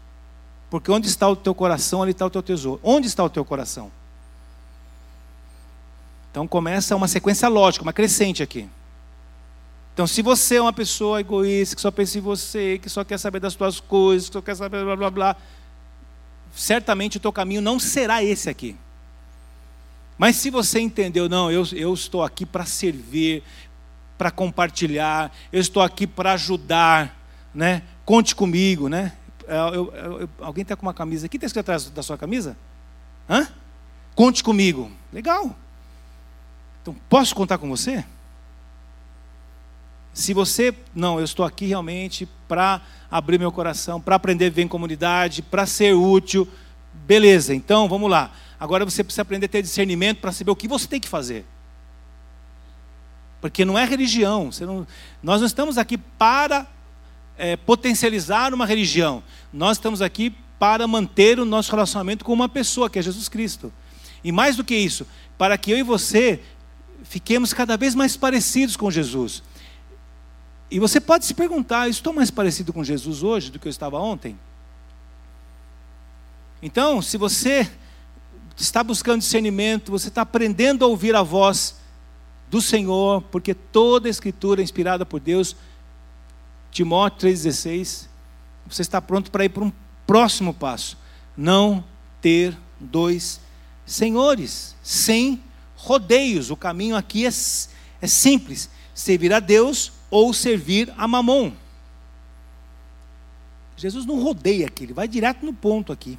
[0.68, 2.80] Porque onde está o teu coração, ali está o teu tesouro.
[2.82, 3.92] Onde está o teu coração?
[6.30, 8.68] Então começa uma sequência lógica, uma crescente aqui.
[9.98, 13.18] Então, se você é uma pessoa egoísta, que só pensa em você, que só quer
[13.18, 15.36] saber das suas coisas, que só quer saber blá blá blá,
[16.54, 18.76] certamente o teu caminho não será esse aqui.
[20.16, 23.42] Mas se você entendeu, não, eu, eu estou aqui para servir,
[24.16, 27.16] para compartilhar, eu estou aqui para ajudar,
[27.52, 27.82] né?
[28.04, 29.14] Conte comigo, né?
[29.48, 31.38] Eu, eu, alguém está com uma camisa aqui?
[31.38, 32.56] Está escrito atrás da sua camisa?
[33.28, 33.48] Hã?
[34.14, 34.92] Conte comigo.
[35.12, 35.56] Legal.
[36.88, 38.02] Então, posso contar com você?
[40.14, 42.80] Se você, não, eu estou aqui realmente para
[43.10, 46.48] abrir meu coração, para aprender a viver em comunidade, para ser útil,
[47.06, 48.32] beleza, então vamos lá.
[48.58, 51.44] Agora você precisa aprender a ter discernimento para saber o que você tem que fazer.
[53.38, 54.48] Porque não é religião.
[54.62, 54.86] Não,
[55.22, 56.66] nós não estamos aqui para
[57.36, 59.22] é, potencializar uma religião.
[59.52, 63.70] Nós estamos aqui para manter o nosso relacionamento com uma pessoa, que é Jesus Cristo.
[64.24, 66.40] E mais do que isso, para que eu e você
[67.04, 69.42] fiquemos cada vez mais parecidos com Jesus.
[70.70, 73.98] E você pode se perguntar: estou mais parecido com Jesus hoje do que eu estava
[73.98, 74.38] ontem?
[76.60, 77.70] Então, se você
[78.56, 81.76] está buscando discernimento, você está aprendendo a ouvir a voz
[82.50, 85.54] do Senhor, porque toda a Escritura é inspirada por Deus,
[86.70, 88.08] Timóteo 3,16,
[88.68, 89.72] você está pronto para ir para um
[90.06, 90.98] próximo passo.
[91.36, 91.84] Não
[92.20, 93.40] ter dois
[93.86, 95.42] senhores, sem
[95.78, 96.50] rodeios.
[96.50, 97.30] O caminho aqui é,
[98.02, 101.52] é simples: servir a Deus ou servir a mamon.
[103.76, 106.18] Jesus não rodeia aqui, ele vai direto no ponto aqui.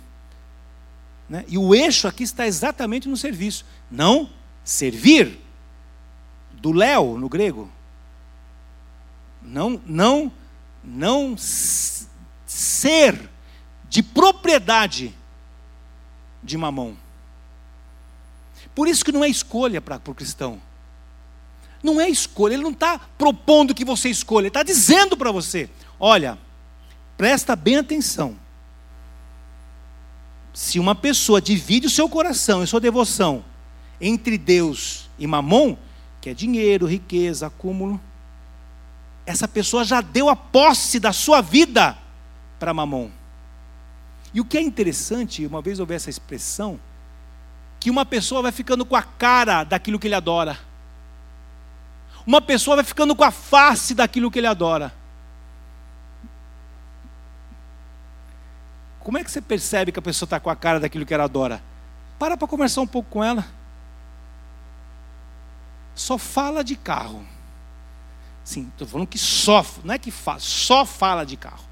[1.28, 1.44] Né?
[1.48, 3.66] E o eixo aqui está exatamente no serviço.
[3.92, 4.30] Não
[4.64, 5.40] servir,
[6.54, 7.70] do léo no grego.
[9.42, 10.32] Não, não,
[10.84, 13.30] não ser
[13.90, 15.14] de propriedade
[16.42, 16.98] de mamão.
[18.74, 20.62] Por isso que não é escolha para o cristão.
[21.82, 25.70] Não é escolha, ele não está propondo que você escolha, ele está dizendo para você:
[26.00, 26.38] olha,
[27.18, 28.38] presta bem atenção.
[30.54, 33.46] Se uma pessoa divide o seu coração e sua devoção
[34.02, 35.78] entre Deus e Mamon,
[36.20, 38.00] que é dinheiro, riqueza, acúmulo,
[39.26, 41.98] essa pessoa já deu a posse da sua vida
[42.58, 43.10] para Mamon.
[44.34, 46.80] E o que é interessante, uma vez eu ouvi essa expressão,
[47.80, 50.70] que uma pessoa vai ficando com a cara daquilo que ele adora
[52.30, 54.94] uma pessoa vai ficando com a face daquilo que ele adora.
[59.00, 61.24] Como é que você percebe que a pessoa está com a cara daquilo que ela
[61.24, 61.60] adora?
[62.20, 63.44] Para para conversar um pouco com ela.
[65.96, 67.26] Só fala de carro.
[68.44, 71.66] Sim, estou falando que só, não é que fala, só fala de carro.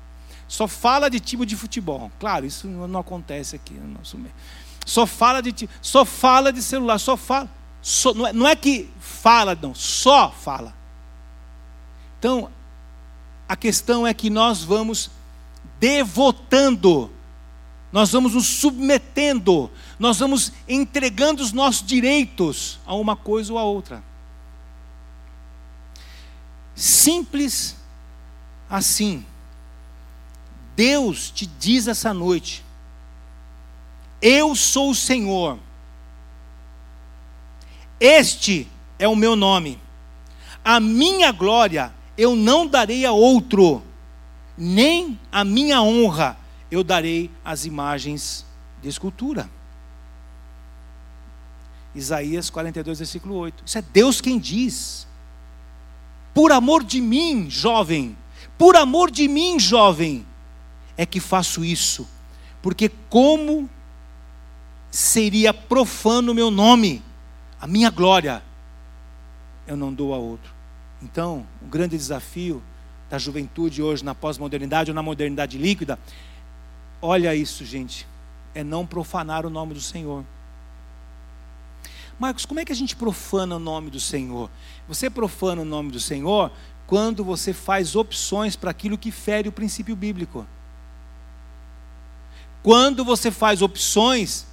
[0.48, 2.12] Só fala de tipo de futebol.
[2.20, 4.34] Claro, isso não acontece aqui no nosso meio.
[4.88, 7.50] Só fala de só fala de celular, só fala.
[7.82, 10.74] Só, não, é, não é que fala, não, só fala.
[12.18, 12.50] Então,
[13.50, 15.10] A questão é que nós vamos
[15.78, 17.12] devotando,
[17.92, 19.70] nós vamos nos submetendo,
[20.00, 24.02] nós vamos entregando os nossos direitos a uma coisa ou a outra.
[26.76, 27.76] Simples
[28.70, 29.26] assim.
[30.76, 32.64] Deus te diz essa noite:
[34.22, 35.60] Eu sou o Senhor.
[38.00, 38.68] Este
[39.00, 39.80] é o meu nome.
[40.64, 43.84] A minha glória eu não darei a outro,
[44.58, 46.38] nem a minha honra
[46.70, 48.46] eu darei às imagens
[48.82, 49.50] de escultura.
[51.96, 53.64] Isaías 42, versículo 8.
[53.66, 55.08] Isso é Deus quem diz.
[56.34, 58.16] Por amor de mim, jovem,
[58.58, 60.26] por amor de mim, jovem,
[60.96, 62.08] é que faço isso.
[62.62, 63.70] Porque como
[64.90, 67.04] seria profano o meu nome,
[67.60, 68.44] a minha glória,
[69.66, 70.54] eu não dou a outro.
[71.02, 72.64] Então, o grande desafio
[73.10, 76.00] da juventude hoje na pós-modernidade ou na modernidade líquida,
[77.02, 78.08] olha isso, gente,
[78.56, 80.24] é não profanar o nome do Senhor.
[82.20, 84.50] Marcos, como é que a gente profana o nome do Senhor?
[84.88, 86.52] Você profana o nome do Senhor
[86.88, 90.48] quando você faz opções para aquilo que fere o princípio bíblico.
[92.64, 94.48] Quando você faz opções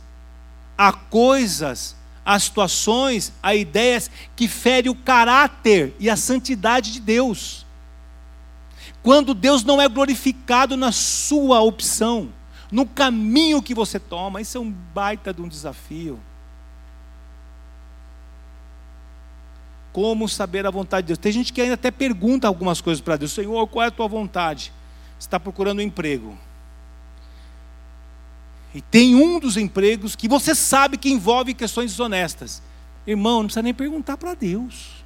[0.77, 7.65] a coisas, a situações, a ideias que ferem o caráter e a santidade de Deus.
[9.03, 12.33] Quando Deus não é glorificado na sua opção,
[12.71, 16.19] no caminho que você toma, isso é um baita de um desafio.
[19.95, 21.19] como saber a vontade de Deus.
[21.19, 24.09] Tem gente que ainda até pergunta algumas coisas para Deus: Senhor, qual é a tua
[24.09, 24.73] vontade?
[25.17, 26.37] Você está procurando um emprego.
[28.75, 32.61] E tem um dos empregos que você sabe que envolve questões desonestas.
[33.07, 35.05] Irmão, não precisa nem perguntar para Deus.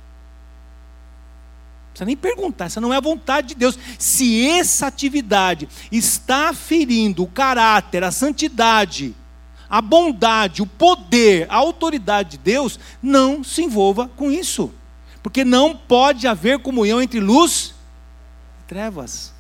[1.85, 3.79] Não precisa nem perguntar, essa não é a vontade de Deus.
[3.99, 9.15] Se essa atividade está ferindo o caráter, a santidade,
[9.69, 14.73] a bondade, o poder, a autoridade de Deus, não se envolva com isso.
[15.23, 17.75] Porque não pode haver comunhão entre luz
[18.63, 19.35] e trevas.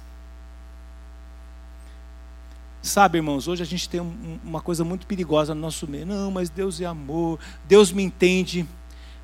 [2.88, 6.06] Sabe, irmãos, hoje a gente tem um, uma coisa muito perigosa no nosso meio.
[6.06, 8.66] Não, mas Deus é amor, Deus me entende.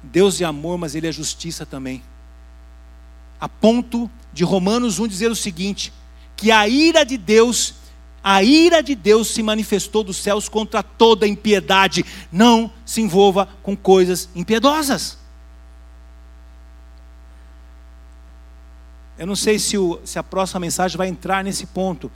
[0.02, 2.02] Deus é amor, mas Ele é justiça também.
[3.40, 5.94] A ponto de Romanos 1 dizer o seguinte:
[6.36, 7.74] que a ira de Deus,
[8.22, 12.04] a ira de Deus se manifestou dos céus contra toda impiedade.
[12.30, 15.16] Não se envolva com coisas impiedosas.
[19.16, 22.12] Eu não sei se, o, se a próxima mensagem vai entrar nesse ponto,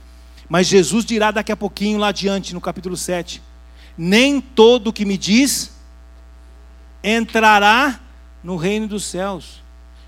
[0.49, 3.39] mas Jesus dirá daqui a pouquinho, lá adiante, no capítulo 7:
[3.95, 5.71] Nem todo que me diz
[7.03, 7.99] entrará
[8.43, 9.61] no reino dos céus.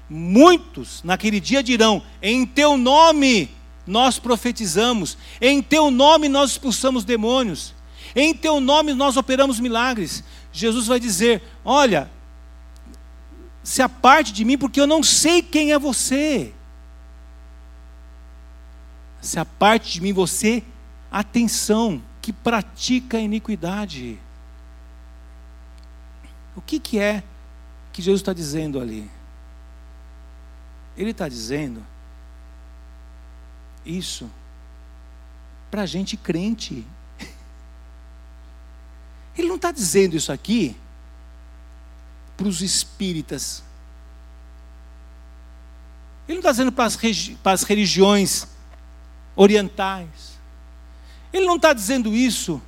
[0.09, 3.51] Muitos naquele dia dirão: Em teu nome
[3.85, 7.75] nós profetizamos, em teu nome nós expulsamos demônios,
[8.15, 10.23] em teu nome nós operamos milagres.
[10.51, 12.09] Jesus vai dizer: Olha,
[13.63, 16.51] se aparte de mim, porque eu não sei quem é você
[19.21, 20.63] se a parte de mim você,
[21.11, 24.19] atenção, que pratica a iniquidade.
[26.55, 27.23] O que, que é
[27.93, 29.09] que Jesus está dizendo ali?
[30.97, 31.85] Ele está dizendo
[33.85, 34.29] isso
[35.69, 36.85] para gente crente.
[39.37, 40.75] Ele não está dizendo isso aqui
[42.35, 43.63] para os espíritas.
[46.27, 48.47] Ele não está dizendo para as religiões
[49.35, 50.39] orientais.
[51.31, 52.61] Ele não está dizendo isso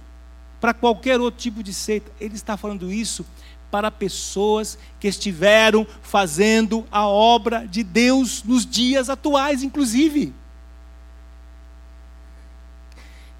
[0.60, 3.26] para qualquer outro tipo de seita, ele está falando isso
[3.70, 10.34] para pessoas que estiveram fazendo a obra de Deus nos dias atuais, inclusive.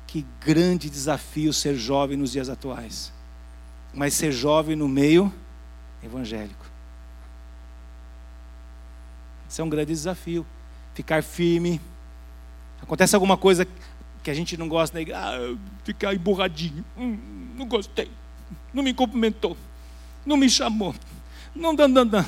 [0.08, 3.14] Que grande desafio ser jovem nos dias atuais,
[3.94, 5.34] mas ser jovem no meio
[6.04, 6.66] evangélico.
[9.48, 10.46] Isso é um grande desafio.
[10.96, 11.80] Ficar firme,
[12.84, 13.66] Acontece alguma coisa
[14.22, 15.06] que a gente não gosta, né?
[15.14, 16.84] ah, ficar emburradinho.
[16.98, 17.18] Hum,
[17.56, 18.12] não gostei.
[18.74, 19.58] Não me cumprimentou.
[20.26, 20.94] Não me chamou.
[21.56, 22.26] Não dan, dan, dan.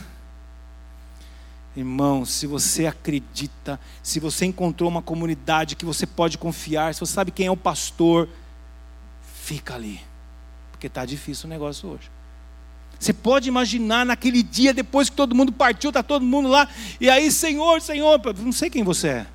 [1.76, 7.14] Irmão, se você acredita, se você encontrou uma comunidade que você pode confiar, se você
[7.14, 8.30] sabe quem é o pastor,
[9.44, 10.00] fica ali.
[10.72, 12.10] Porque está difícil o negócio hoje.
[12.98, 16.68] Você pode imaginar naquele dia, depois que todo mundo partiu, está todo mundo lá,
[17.00, 19.28] e aí, Senhor, Senhor, não sei quem você é.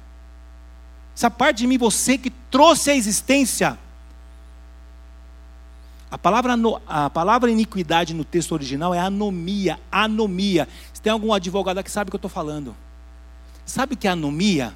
[1.14, 3.78] Essa parte de mim, você que trouxe a existência.
[6.10, 6.54] A palavra,
[6.86, 10.66] a palavra iniquidade no texto original é anomia, anomia.
[10.92, 12.74] Se tem algum advogado que sabe o que eu estou falando.
[13.64, 14.74] Sabe o que é anomia?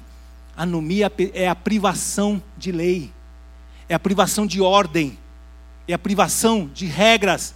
[0.55, 3.11] Anomia é a privação de lei,
[3.89, 5.17] é a privação de ordem,
[5.85, 7.53] é a privação de regras.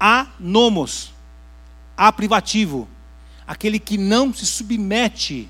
[0.00, 1.14] Anomos,
[1.96, 2.88] a privativo,
[3.46, 5.48] aquele que não se submete.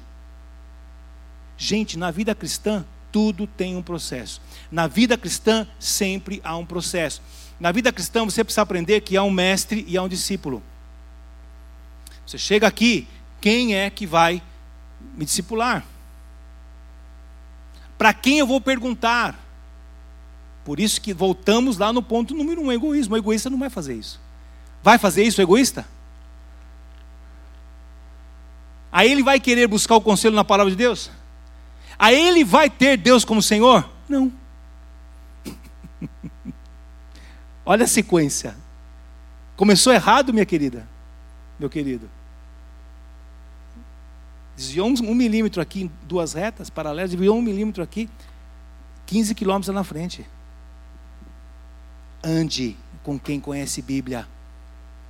[1.56, 4.40] Gente, na vida cristã, tudo tem um processo.
[4.70, 7.22] Na vida cristã, sempre há um processo.
[7.60, 10.62] Na vida cristã, você precisa aprender que há um mestre e há um discípulo.
[12.26, 13.06] Você chega aqui,
[13.40, 14.42] quem é que vai
[15.16, 15.84] me discipular?
[17.96, 19.38] Para quem eu vou perguntar?
[20.64, 23.14] Por isso que voltamos lá no ponto número um, egoísmo.
[23.14, 24.20] O egoísta não vai fazer isso.
[24.82, 25.86] Vai fazer isso, egoísta?
[28.90, 31.10] Aí ele vai querer buscar o conselho na palavra de Deus?
[31.98, 33.88] Aí ele vai ter Deus como Senhor?
[34.08, 34.32] Não.
[37.64, 38.56] Olha a sequência.
[39.56, 40.86] Começou errado, minha querida,
[41.58, 42.10] meu querido.
[44.56, 48.08] Desviou um milímetro aqui em duas retas paralelas, desviou um milímetro aqui,
[49.06, 50.24] 15 quilômetros na frente.
[52.22, 54.26] Ande com quem conhece Bíblia.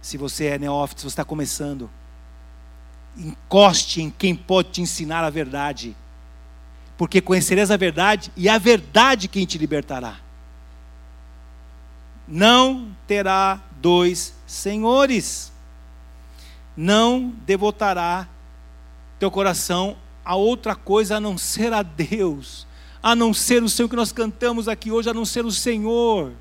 [0.01, 1.91] Se você é neófito, se você está começando,
[3.16, 5.97] encoste em quem pode te ensinar a verdade.
[6.97, 10.16] Porque conhecerás a verdade e a verdade quem te libertará.
[12.26, 15.53] Não terá dois senhores.
[16.76, 18.28] Não devotará
[19.18, 22.66] teu coração a outra coisa a não ser a Deus,
[23.03, 26.32] a não ser o Senhor que nós cantamos aqui hoje, a não ser o Senhor.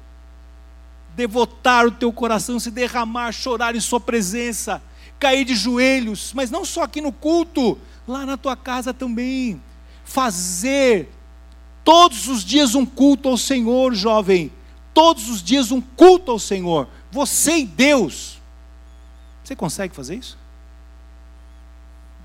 [1.15, 4.81] Devotar o teu coração, se derramar, chorar em Sua presença,
[5.19, 7.77] cair de joelhos, mas não só aqui no culto,
[8.07, 9.61] lá na tua casa também.
[10.03, 11.09] Fazer
[11.83, 14.51] todos os dias um culto ao Senhor, jovem.
[14.93, 16.87] Todos os dias um culto ao Senhor.
[17.11, 18.39] Você e Deus.
[19.43, 20.37] Você consegue fazer isso?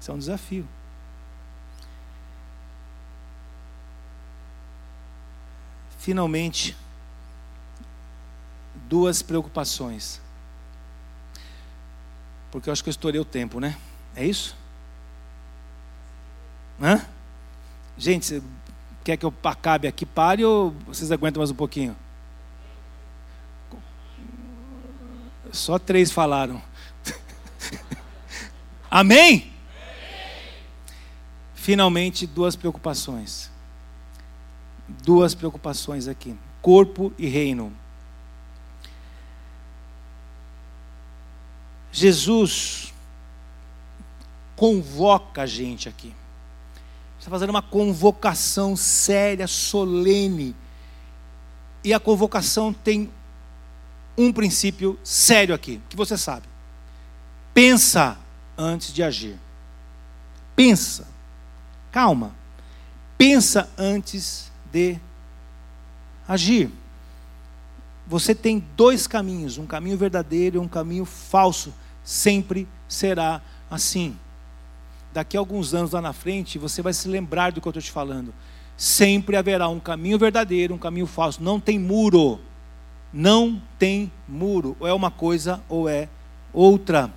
[0.00, 0.68] Isso é um desafio.
[5.98, 6.76] Finalmente,
[8.88, 10.20] duas preocupações.
[12.50, 13.76] Porque eu acho que eu estourei o tempo, né?
[14.14, 14.56] É isso?
[16.80, 17.04] Hã?
[17.98, 18.40] Gente,
[19.02, 21.96] quer que eu acabe aqui, pare ou vocês aguentam mais um pouquinho?
[25.50, 26.62] Só três falaram.
[28.88, 29.52] Amém?
[31.54, 33.50] Finalmente, duas preocupações.
[35.02, 37.72] Duas preocupações aqui: corpo e reino.
[41.90, 42.94] Jesus
[44.54, 46.14] convoca a gente aqui.
[47.28, 50.56] Está fazendo uma convocação séria, solene.
[51.84, 53.10] E a convocação tem
[54.16, 56.46] um princípio sério aqui, que você sabe.
[57.52, 58.16] Pensa
[58.56, 59.38] antes de agir.
[60.56, 61.06] Pensa.
[61.92, 62.34] Calma.
[63.18, 64.98] Pensa antes de
[66.26, 66.70] agir.
[68.06, 71.74] Você tem dois caminhos, um caminho verdadeiro e um caminho falso.
[72.02, 74.16] Sempre será assim.
[75.12, 77.82] Daqui a alguns anos lá na frente, você vai se lembrar do que eu estou
[77.82, 78.32] te falando.
[78.76, 81.42] Sempre haverá um caminho verdadeiro, um caminho falso.
[81.42, 82.40] Não tem muro.
[83.12, 84.76] Não tem muro.
[84.78, 86.08] Ou é uma coisa ou é
[86.52, 87.12] outra.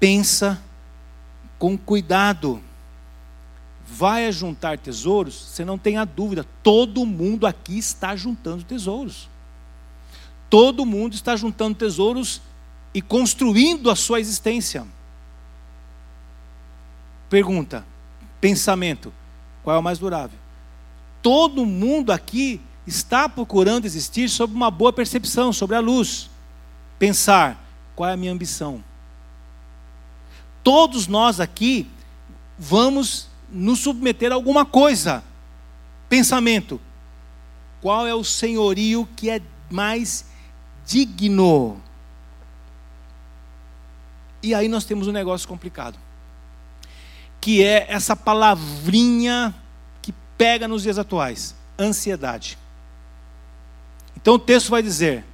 [0.00, 0.60] pensa
[1.58, 2.60] com cuidado.
[3.86, 9.28] Vai juntar tesouros, você não tenha dúvida, todo mundo aqui está juntando tesouros.
[10.48, 12.40] Todo mundo está juntando tesouros
[12.92, 14.86] e construindo a sua existência.
[17.28, 17.84] Pergunta,
[18.40, 19.12] pensamento,
[19.62, 20.38] qual é o mais durável?
[21.22, 26.28] Todo mundo aqui está procurando existir sob uma boa percepção, sobre a luz.
[26.98, 27.62] Pensar,
[27.94, 28.82] qual é a minha ambição?
[30.62, 31.86] todos nós aqui
[32.58, 35.22] vamos nos submeter a alguma coisa.
[36.08, 36.80] Pensamento:
[37.80, 40.24] qual é o senhorio que é mais
[40.86, 41.80] digno?
[44.42, 45.98] E aí nós temos um negócio complicado,
[47.40, 49.54] que é essa palavrinha
[50.00, 52.58] que pega nos dias atuais: ansiedade.
[54.16, 55.24] Então o texto vai dizer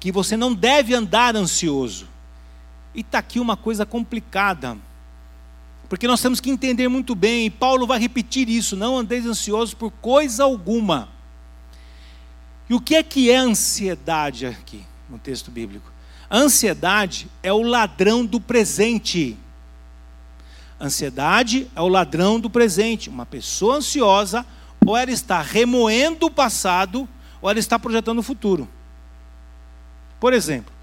[0.00, 2.08] que você não deve andar ansioso.
[2.94, 4.78] E está aqui uma coisa complicada,
[5.88, 9.74] porque nós temos que entender muito bem, e Paulo vai repetir isso: não andeis ansiosos
[9.74, 11.08] por coisa alguma.
[12.68, 15.93] E o que é que é ansiedade aqui no texto bíblico?
[16.30, 19.36] Ansiedade é o ladrão do presente.
[20.80, 23.08] Ansiedade é o ladrão do presente.
[23.08, 24.44] Uma pessoa ansiosa,
[24.84, 27.08] ou ela está remoendo o passado,
[27.40, 28.68] ou ela está projetando o futuro.
[30.18, 30.74] Por exemplo,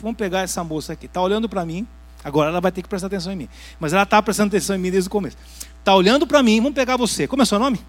[0.00, 1.06] Vamos pegar essa moça aqui.
[1.06, 1.86] Está olhando para mim,
[2.22, 3.48] Agora ela vai ter que prestar atenção em mim.
[3.78, 5.38] Mas ela está prestando atenção em mim desde o começo.
[5.78, 7.26] Está olhando para mim, vamos pegar você.
[7.26, 7.80] Como é o seu nome?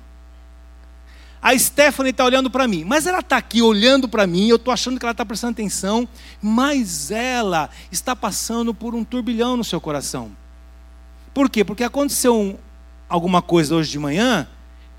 [1.41, 4.71] A Stephanie está olhando para mim, mas ela está aqui olhando para mim, eu estou
[4.71, 6.07] achando que ela está prestando atenção,
[6.39, 10.31] mas ela está passando por um turbilhão no seu coração.
[11.33, 11.63] Por quê?
[11.63, 12.57] Porque aconteceu um,
[13.09, 14.47] alguma coisa hoje de manhã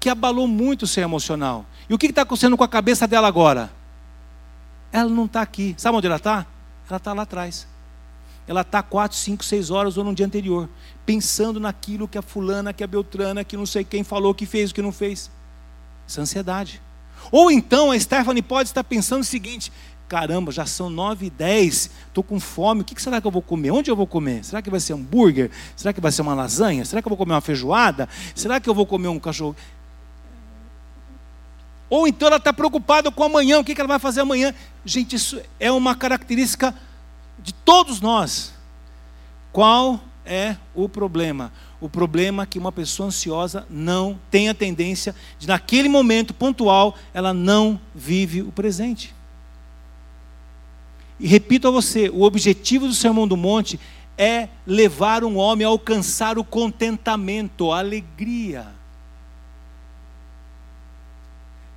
[0.00, 1.64] que abalou muito o seu emocional.
[1.88, 3.70] E o que está acontecendo com a cabeça dela agora?
[4.90, 5.76] Ela não está aqui.
[5.78, 6.44] Sabe onde ela está?
[6.88, 7.68] Ela está lá atrás.
[8.48, 10.68] Ela está quatro, cinco, seis horas ou no dia anterior,
[11.06, 14.72] pensando naquilo que a fulana, que a Beltrana, que não sei quem falou, que fez,
[14.72, 15.30] o que não fez.
[16.06, 16.80] Isso é ansiedade.
[17.30, 19.72] Ou então a Stephanie pode estar pensando o seguinte:
[20.08, 23.40] caramba, já são nove e dez, estou com fome, o que será que eu vou
[23.40, 23.70] comer?
[23.70, 24.44] Onde eu vou comer?
[24.44, 25.50] Será que vai ser hambúrguer?
[25.74, 26.84] Será que vai ser uma lasanha?
[26.84, 28.08] Será que eu vou comer uma feijoada?
[28.34, 29.56] Será que eu vou comer um cachorro?
[31.88, 34.54] Ou então ela está preocupada com amanhã, o que ela vai fazer amanhã?
[34.84, 36.74] Gente, isso é uma característica
[37.38, 38.52] de todos nós.
[39.52, 41.52] Qual é o problema?
[41.82, 46.96] O problema é que uma pessoa ansiosa não tem a tendência de, naquele momento pontual,
[47.12, 49.12] ela não vive o presente.
[51.18, 53.80] E repito a você: o objetivo do Sermão do Monte
[54.16, 58.68] é levar um homem a alcançar o contentamento, a alegria.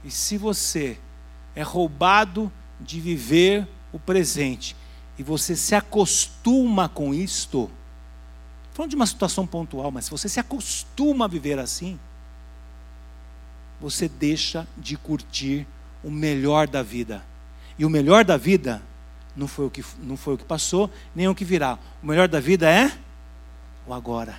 [0.04, 1.00] E se você
[1.56, 4.76] é roubado de viver o presente
[5.18, 7.72] e você se acostuma com isto,
[8.76, 11.98] falando de uma situação pontual, mas se você se acostuma a viver assim,
[13.80, 15.66] você deixa de curtir
[16.04, 17.24] o melhor da vida.
[17.80, 18.84] E o melhor da vida
[19.34, 21.80] não foi o que, não foi o que passou, nem o que virá.
[22.04, 22.92] O melhor da vida é
[23.88, 24.38] o agora.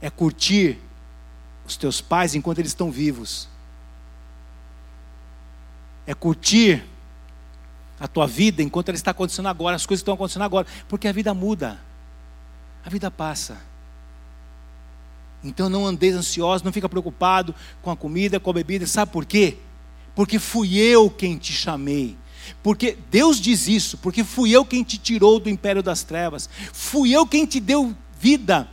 [0.00, 0.78] É curtir
[1.66, 3.46] os teus pais enquanto eles estão vivos.
[6.06, 6.82] É curtir
[8.00, 11.12] a tua vida enquanto ela está acontecendo agora, as coisas estão acontecendo agora, porque a
[11.12, 11.84] vida muda
[12.86, 13.60] a vida passa.
[15.42, 18.86] Então não andeis ansioso, não fica preocupado com a comida, com a bebida.
[18.86, 19.56] Sabe por quê?
[20.14, 22.16] Porque fui eu quem te chamei.
[22.62, 26.48] Porque Deus diz isso, porque fui eu quem te tirou do império das trevas.
[26.72, 28.68] Fui eu quem te deu vida.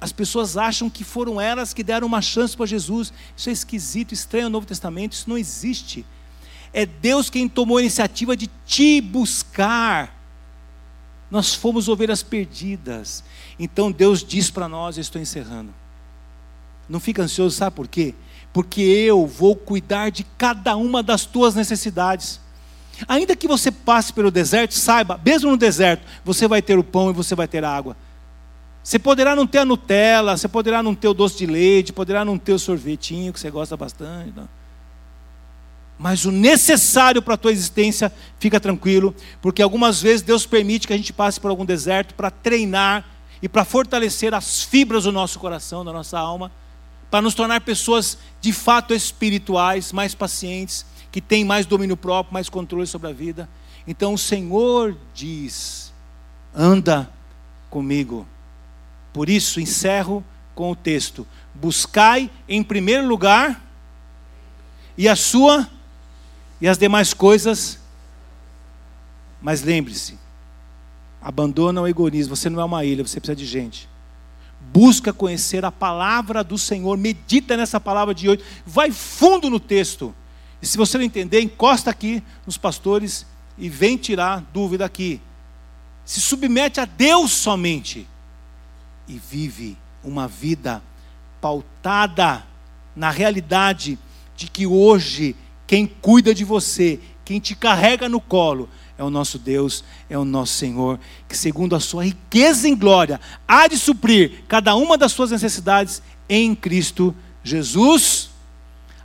[0.00, 3.12] As pessoas acham que foram elas que deram uma chance para Jesus.
[3.36, 6.06] Isso é esquisito, estranho no Novo Testamento, isso não existe.
[6.72, 10.19] É Deus quem tomou a iniciativa de te buscar.
[11.30, 13.22] Nós fomos ovelhas perdidas.
[13.58, 15.72] Então Deus diz para nós, eu estou encerrando.
[16.88, 18.14] Não fica ansioso, sabe por quê?
[18.52, 22.40] Porque eu vou cuidar de cada uma das tuas necessidades.
[23.06, 27.10] Ainda que você passe pelo deserto, saiba, mesmo no deserto, você vai ter o pão
[27.10, 27.96] e você vai ter a água.
[28.82, 32.24] Você poderá não ter a Nutella, você poderá não ter o doce de leite, poderá
[32.24, 34.32] não ter o sorvetinho que você gosta bastante.
[34.34, 34.59] Não
[36.00, 40.94] mas o necessário para a tua existência, fica tranquilo, porque algumas vezes Deus permite que
[40.94, 43.04] a gente passe por algum deserto para treinar
[43.42, 46.50] e para fortalecer as fibras do nosso coração, da nossa alma,
[47.10, 52.48] para nos tornar pessoas de fato espirituais, mais pacientes, que têm mais domínio próprio, mais
[52.48, 53.46] controle sobre a vida.
[53.86, 55.92] Então o Senhor diz:
[56.54, 57.10] anda
[57.68, 58.26] comigo.
[59.12, 60.24] Por isso encerro
[60.54, 63.62] com o texto: buscai em primeiro lugar
[64.96, 65.68] e a sua
[66.60, 67.78] e as demais coisas.
[69.40, 70.18] Mas lembre-se,
[71.20, 72.36] abandona o egoísmo.
[72.36, 73.88] Você não é uma ilha, você precisa de gente.
[74.72, 80.14] Busca conhecer a palavra do Senhor, medita nessa palavra de hoje, vai fundo no texto.
[80.60, 83.26] E se você não entender, encosta aqui nos pastores
[83.56, 85.20] e vem tirar dúvida aqui.
[86.04, 88.06] Se submete a Deus somente
[89.08, 90.82] e vive uma vida
[91.40, 92.44] pautada
[92.94, 93.98] na realidade
[94.36, 95.34] de que hoje
[95.70, 98.68] quem cuida de você, quem te carrega no colo,
[98.98, 100.98] é o nosso Deus, é o nosso Senhor,
[101.28, 106.02] que segundo a sua riqueza em glória, há de suprir cada uma das suas necessidades
[106.28, 107.14] em Cristo
[107.44, 108.30] Jesus.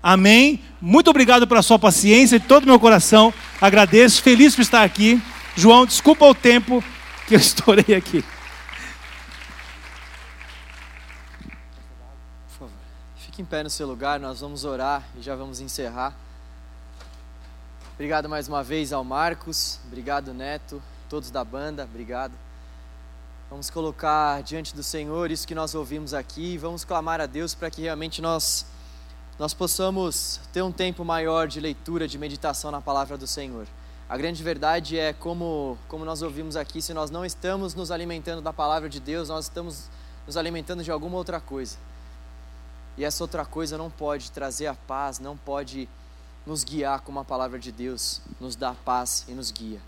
[0.01, 0.59] Amém.
[0.81, 3.31] Muito obrigado pela sua paciência, de todo o meu coração.
[3.61, 5.21] Agradeço, feliz por estar aqui.
[5.55, 6.83] João, desculpa o tempo
[7.27, 8.25] que eu estourei aqui.
[12.47, 12.73] Por favor,
[13.17, 16.24] fique em pé no seu lugar, nós vamos orar e já vamos encerrar.
[17.95, 22.33] Obrigado mais uma vez ao Marcos, obrigado Neto, todos da banda, obrigado.
[23.49, 27.55] Vamos colocar diante do Senhor isso que nós ouvimos aqui e vamos clamar a Deus
[27.55, 28.65] para que realmente nós
[29.39, 33.65] nós possamos ter um tempo maior de leitura, de meditação na palavra do Senhor.
[34.09, 38.41] A grande verdade é como como nós ouvimos aqui, se nós não estamos nos alimentando
[38.41, 39.89] da palavra de Deus, nós estamos
[40.27, 41.77] nos alimentando de alguma outra coisa.
[42.97, 45.87] E essa outra coisa não pode trazer a paz, não pode
[46.45, 49.81] nos guiar como a palavra de Deus nos dá paz e nos guia.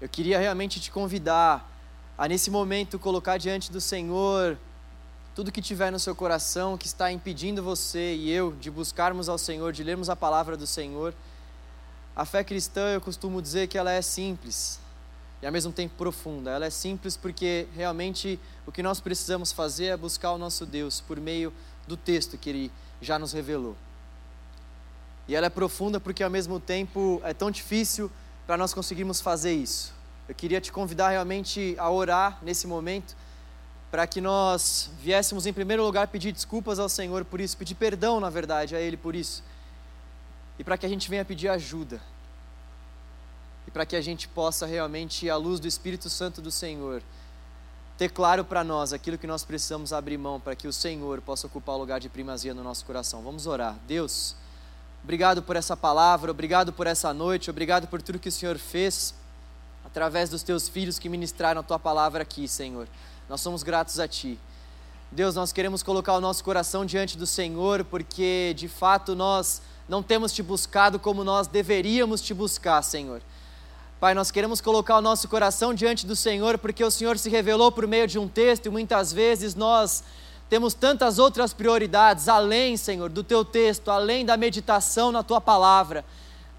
[0.00, 1.70] Eu queria realmente te convidar
[2.18, 4.58] a, nesse momento, colocar diante do Senhor
[5.34, 9.38] tudo que tiver no seu coração que está impedindo você e eu de buscarmos ao
[9.38, 11.14] Senhor, de lermos a palavra do Senhor.
[12.14, 14.78] A fé cristã, eu costumo dizer que ela é simples
[15.40, 16.50] e ao mesmo tempo profunda.
[16.50, 21.00] Ela é simples porque realmente o que nós precisamos fazer é buscar o nosso Deus
[21.00, 21.52] por meio
[21.86, 23.74] do texto que Ele já nos revelou.
[25.28, 28.10] E ela é profunda porque ao mesmo tempo é tão difícil
[28.46, 29.92] para nós conseguirmos fazer isso.
[30.28, 33.16] Eu queria te convidar realmente a orar nesse momento,
[33.90, 38.18] para que nós viéssemos em primeiro lugar pedir desculpas ao Senhor por isso, pedir perdão,
[38.20, 39.44] na verdade, a Ele por isso,
[40.58, 42.00] e para que a gente venha pedir ajuda,
[43.66, 47.02] e para que a gente possa realmente, à luz do Espírito Santo do Senhor,
[47.98, 51.46] ter claro para nós aquilo que nós precisamos abrir mão para que o Senhor possa
[51.46, 53.22] ocupar o lugar de primazia no nosso coração.
[53.22, 53.76] Vamos orar.
[53.86, 54.34] Deus.
[55.04, 59.12] Obrigado por essa palavra, obrigado por essa noite, obrigado por tudo que o Senhor fez
[59.84, 62.86] através dos teus filhos que ministraram a tua palavra aqui, Senhor.
[63.28, 64.38] Nós somos gratos a ti.
[65.10, 70.04] Deus, nós queremos colocar o nosso coração diante do Senhor, porque de fato nós não
[70.04, 73.20] temos te buscado como nós deveríamos te buscar, Senhor.
[73.98, 77.72] Pai, nós queremos colocar o nosso coração diante do Senhor, porque o Senhor se revelou
[77.72, 80.04] por meio de um texto e muitas vezes nós
[80.52, 86.04] temos tantas outras prioridades, além, Senhor, do teu texto, além da meditação na tua palavra.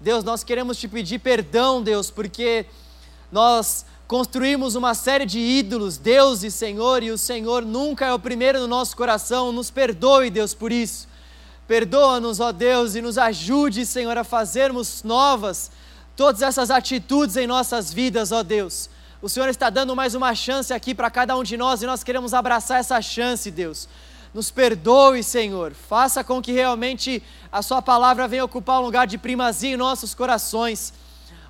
[0.00, 2.66] Deus, nós queremos te pedir perdão, Deus, porque
[3.30, 8.18] nós construímos uma série de ídolos, Deus e Senhor, e o Senhor nunca é o
[8.18, 9.52] primeiro no nosso coração.
[9.52, 11.06] Nos perdoe, Deus, por isso.
[11.68, 15.70] Perdoa-nos, ó Deus, e nos ajude, Senhor, a fazermos novas
[16.16, 18.90] todas essas atitudes em nossas vidas, ó Deus
[19.24, 22.04] o Senhor está dando mais uma chance aqui para cada um de nós e nós
[22.04, 23.88] queremos abraçar essa chance, Deus.
[24.34, 25.72] Nos perdoe, Senhor.
[25.72, 30.14] Faça com que realmente a Sua palavra venha ocupar um lugar de primazia em nossos
[30.14, 30.92] corações.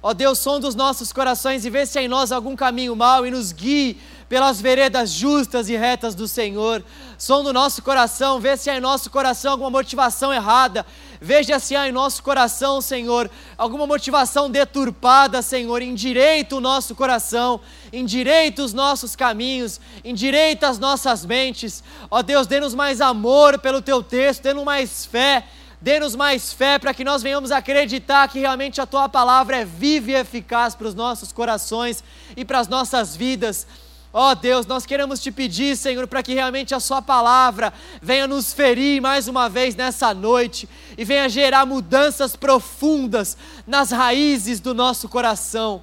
[0.01, 3.27] Ó Deus, som dos nossos corações e vê se há em nós algum caminho mau
[3.27, 3.99] e nos guie
[4.29, 6.85] pelas veredas justas e retas do Senhor.
[7.19, 10.87] Som do nosso coração, vê se há em nosso coração alguma motivação errada.
[11.25, 15.81] Veja se há em nosso coração, Senhor, alguma motivação deturpada, Senhor.
[15.81, 21.83] Endireita o nosso coração, endireita os nossos caminhos, endireita as nossas mentes.
[22.11, 25.47] Ó Deus, dê-nos mais amor pelo teu texto, dê-nos mais fé.
[25.81, 30.11] Dê-nos mais fé para que nós venhamos acreditar que realmente a tua palavra é viva
[30.11, 32.05] e eficaz para os nossos corações
[32.37, 33.67] e para as nossas vidas.
[34.17, 38.29] Ó oh Deus, nós queremos te pedir, Senhor, para que realmente a Sua palavra venha
[38.29, 43.37] nos ferir mais uma vez nessa noite e venha gerar mudanças profundas
[43.67, 45.83] nas raízes do nosso coração.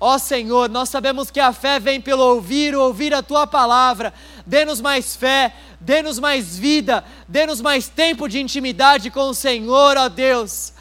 [0.00, 4.12] Ó oh Senhor, nós sabemos que a fé vem pelo ouvir, ouvir a tua palavra.
[4.44, 10.06] Dê-nos mais fé, dê-nos mais vida, dê-nos mais tempo de intimidade com o Senhor, ó
[10.06, 10.72] oh Deus.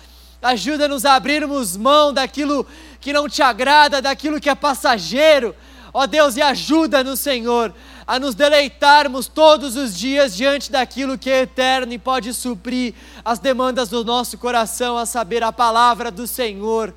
[0.42, 2.66] Ajuda-nos a abrirmos mão daquilo
[3.00, 5.56] que não te agrada, daquilo que é passageiro
[6.00, 7.74] Ó Deus, e ajuda-nos, Senhor,
[8.06, 12.94] a nos deleitarmos todos os dias diante daquilo que é eterno e pode suprir
[13.26, 16.94] as demandas do nosso coração, a saber, a palavra do Senhor.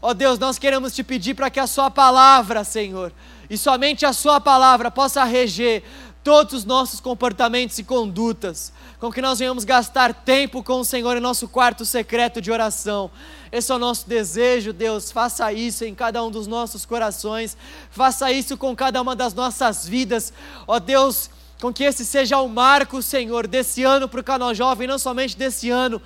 [0.00, 3.12] Ó Deus, nós queremos te pedir para que a Sua palavra, Senhor,
[3.50, 5.82] e somente a Sua palavra possa reger
[6.24, 11.14] todos os nossos comportamentos e condutas, com que nós venhamos gastar tempo com o Senhor
[11.14, 13.10] em nosso quarto secreto de oração.
[13.52, 15.12] Esse é o nosso desejo, Deus.
[15.12, 17.54] Faça isso em cada um dos nossos corações,
[17.90, 20.32] faça isso com cada uma das nossas vidas,
[20.66, 21.28] ó Deus.
[21.60, 25.36] Com que esse seja o marco, Senhor, desse ano para o canal jovem, não somente
[25.36, 26.02] desse ano,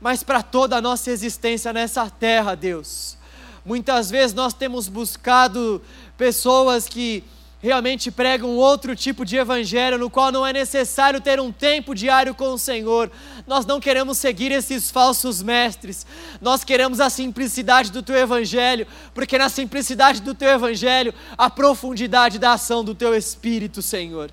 [0.00, 3.16] mas para toda a nossa existência nessa terra, Deus.
[3.64, 5.82] Muitas vezes nós temos buscado
[6.16, 7.24] pessoas que
[7.62, 11.94] realmente pregam um outro tipo de evangelho, no qual não é necessário ter um tempo
[11.94, 13.10] diário com o Senhor.
[13.46, 16.04] Nós não queremos seguir esses falsos mestres,
[16.40, 18.84] nós queremos a simplicidade do teu evangelho,
[19.14, 24.30] porque na simplicidade do teu evangelho, a profundidade da ação do teu Espírito, Senhor.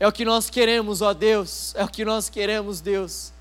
[0.00, 3.32] É o que nós queremos, ó Deus, é o que nós queremos, Deus.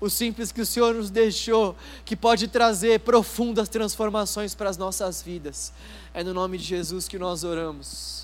[0.00, 5.22] O simples que o Senhor nos deixou, que pode trazer profundas transformações para as nossas
[5.22, 5.72] vidas.
[6.12, 8.21] É no nome de Jesus que nós oramos.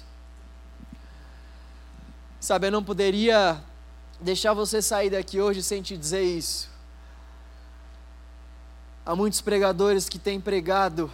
[2.41, 3.61] Sabe, eu não poderia
[4.21, 6.71] deixar você sair daqui hoje sem te dizer isso.
[9.05, 11.11] Há muitos pregadores que têm pregado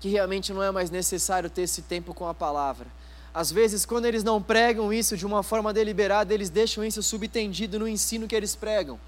[0.00, 2.86] que realmente não é mais necessário ter esse tempo com a palavra.
[3.32, 7.78] Às vezes, quando eles não pregam isso de uma forma deliberada, eles deixam isso subtendido
[7.78, 8.98] no ensino que eles pregam.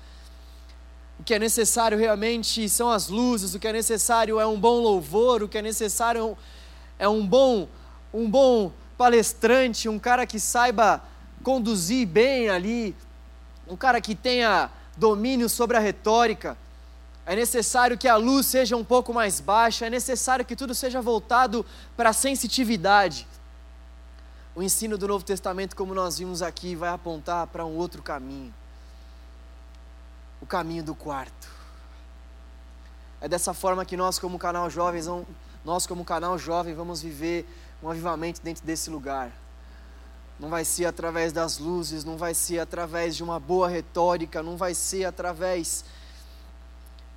[1.18, 4.80] O que é necessário realmente são as luzes, o que é necessário é um bom
[4.80, 6.38] louvor, o que é necessário
[6.98, 7.68] é um bom,
[8.14, 11.02] um bom palestrante, um cara que saiba
[11.42, 12.94] conduzir bem ali,
[13.66, 16.54] um cara que tenha domínio sobre a retórica.
[17.24, 21.00] é necessário que a luz seja um pouco mais baixa, é necessário que tudo seja
[21.00, 21.64] voltado
[21.96, 23.26] para a sensitividade.
[24.54, 28.52] O ensino do Novo Testamento, como nós vimos aqui, vai apontar para um outro caminho
[30.42, 31.48] o caminho do quarto.
[33.18, 35.06] É dessa forma que nós, como canal Jovens,
[35.64, 37.46] nós, como canal Jovem, vamos viver
[37.82, 39.32] um avivamento dentro desse lugar.
[40.38, 44.56] Não vai ser através das luzes, não vai ser através de uma boa retórica, não
[44.56, 45.84] vai ser através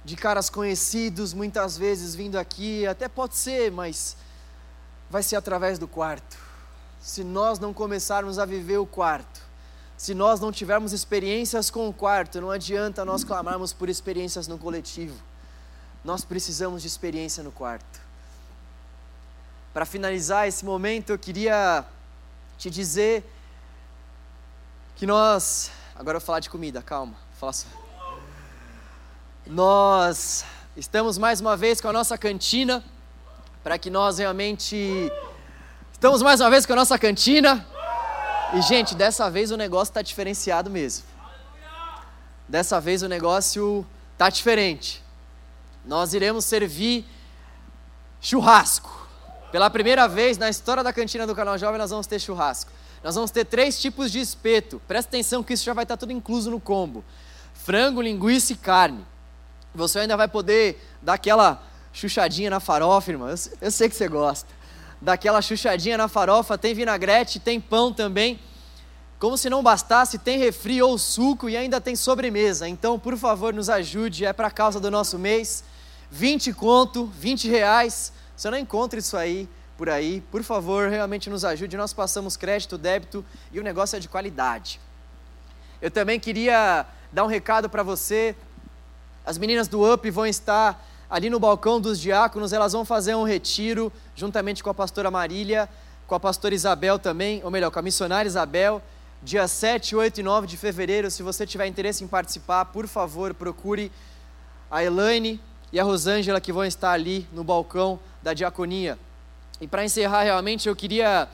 [0.04, 4.18] de caras conhecidos, muitas vezes vindo aqui, até pode ser, mas
[5.10, 6.38] vai ser através do quarto.
[7.02, 9.42] Se nós não começarmos a viver o quarto,
[9.96, 14.58] se nós não tivermos experiências com o quarto, não adianta nós clamarmos por experiências no
[14.58, 15.16] coletivo.
[16.04, 18.03] Nós precisamos de experiência no quarto.
[19.74, 21.84] Para finalizar esse momento, eu queria
[22.60, 23.24] te dizer
[24.96, 25.72] que nós.
[25.96, 27.16] Agora eu vou falar de comida, calma.
[27.40, 27.68] Fala só.
[29.48, 30.46] Nós
[30.78, 32.84] estamos mais uma vez com a nossa cantina,
[33.64, 35.12] para que nós realmente.
[35.92, 37.66] Estamos mais uma vez com a nossa cantina.
[38.54, 41.04] E, gente, dessa vez o negócio está diferenciado mesmo.
[42.48, 45.04] Dessa vez o negócio está diferente.
[45.84, 47.08] Nós iremos servir
[48.22, 49.03] churrasco.
[49.54, 52.72] Pela primeira vez na história da cantina do Canal Jovem, nós vamos ter churrasco.
[53.04, 54.82] Nós vamos ter três tipos de espeto.
[54.88, 57.06] Presta atenção que isso já vai estar tudo incluso no combo:
[57.54, 59.06] frango, linguiça e carne.
[59.76, 61.62] Você ainda vai poder dar aquela
[61.92, 63.30] chuchadinha na farofa, irmão.
[63.62, 64.50] Eu, sei que você gosta
[65.00, 68.40] daquela chuchadinha na farofa, tem vinagrete, tem pão também.
[69.20, 72.68] Como se não bastasse, tem refri ou suco e ainda tem sobremesa.
[72.68, 75.64] Então, por favor, nos ajude, é para causa do nosso mês.
[76.10, 78.12] 20 conto, 20 reais.
[78.44, 79.48] Você não encontra isso aí
[79.78, 80.20] por aí.
[80.30, 81.78] Por favor, realmente nos ajude.
[81.78, 84.82] Nós passamos crédito, débito e o negócio é de qualidade.
[85.82, 88.36] Eu também queria dar um recado para você.
[89.26, 93.24] As meninas do UP vão estar ali no balcão dos diáconos, elas vão fazer um
[93.24, 95.70] retiro juntamente com a pastora Marília,
[96.06, 98.84] com a pastora Isabel também, ou melhor, com a missionária Isabel,
[99.22, 101.10] dia 7, 8 e 9 de fevereiro.
[101.10, 103.90] Se você tiver interesse em participar, por favor, procure
[104.70, 105.40] a Elaine
[105.74, 108.98] e a Rosângela que vão estar ali no balcão da diaconia.
[109.60, 111.28] E para encerrar, realmente, eu queria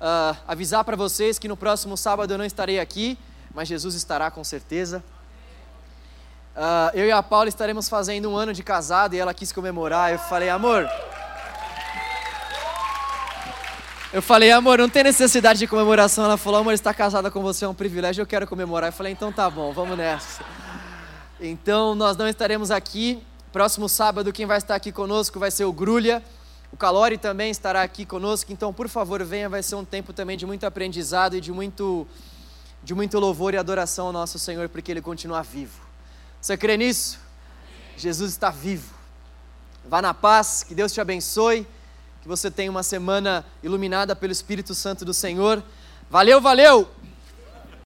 [0.00, 3.18] uh, avisar para vocês que no próximo sábado eu não estarei aqui,
[3.54, 5.04] mas Jesus estará com certeza.
[6.56, 10.12] Uh, eu e a Paula estaremos fazendo um ano de casado e ela quis comemorar.
[10.12, 10.88] Eu falei, amor.
[14.14, 16.24] Eu falei, amor, não tem necessidade de comemoração.
[16.24, 18.88] Ela falou, amor, estar casada com você é um privilégio, eu quero comemorar.
[18.88, 20.42] Eu falei, então tá bom, vamos nessa.
[21.38, 23.22] Então nós não estaremos aqui.
[23.54, 26.20] Próximo sábado, quem vai estar aqui conosco vai ser o Grulha.
[26.72, 28.52] O Calori também estará aqui conosco.
[28.52, 29.48] Então, por favor, venha.
[29.48, 32.04] Vai ser um tempo também de muito aprendizado e de muito,
[32.82, 35.80] de muito louvor e adoração ao nosso Senhor, porque Ele continua vivo.
[36.40, 37.20] Você crê nisso?
[37.96, 38.92] Jesus está vivo.
[39.84, 41.64] Vá na paz, que Deus te abençoe,
[42.22, 45.62] que você tenha uma semana iluminada pelo Espírito Santo do Senhor.
[46.10, 46.90] Valeu, valeu!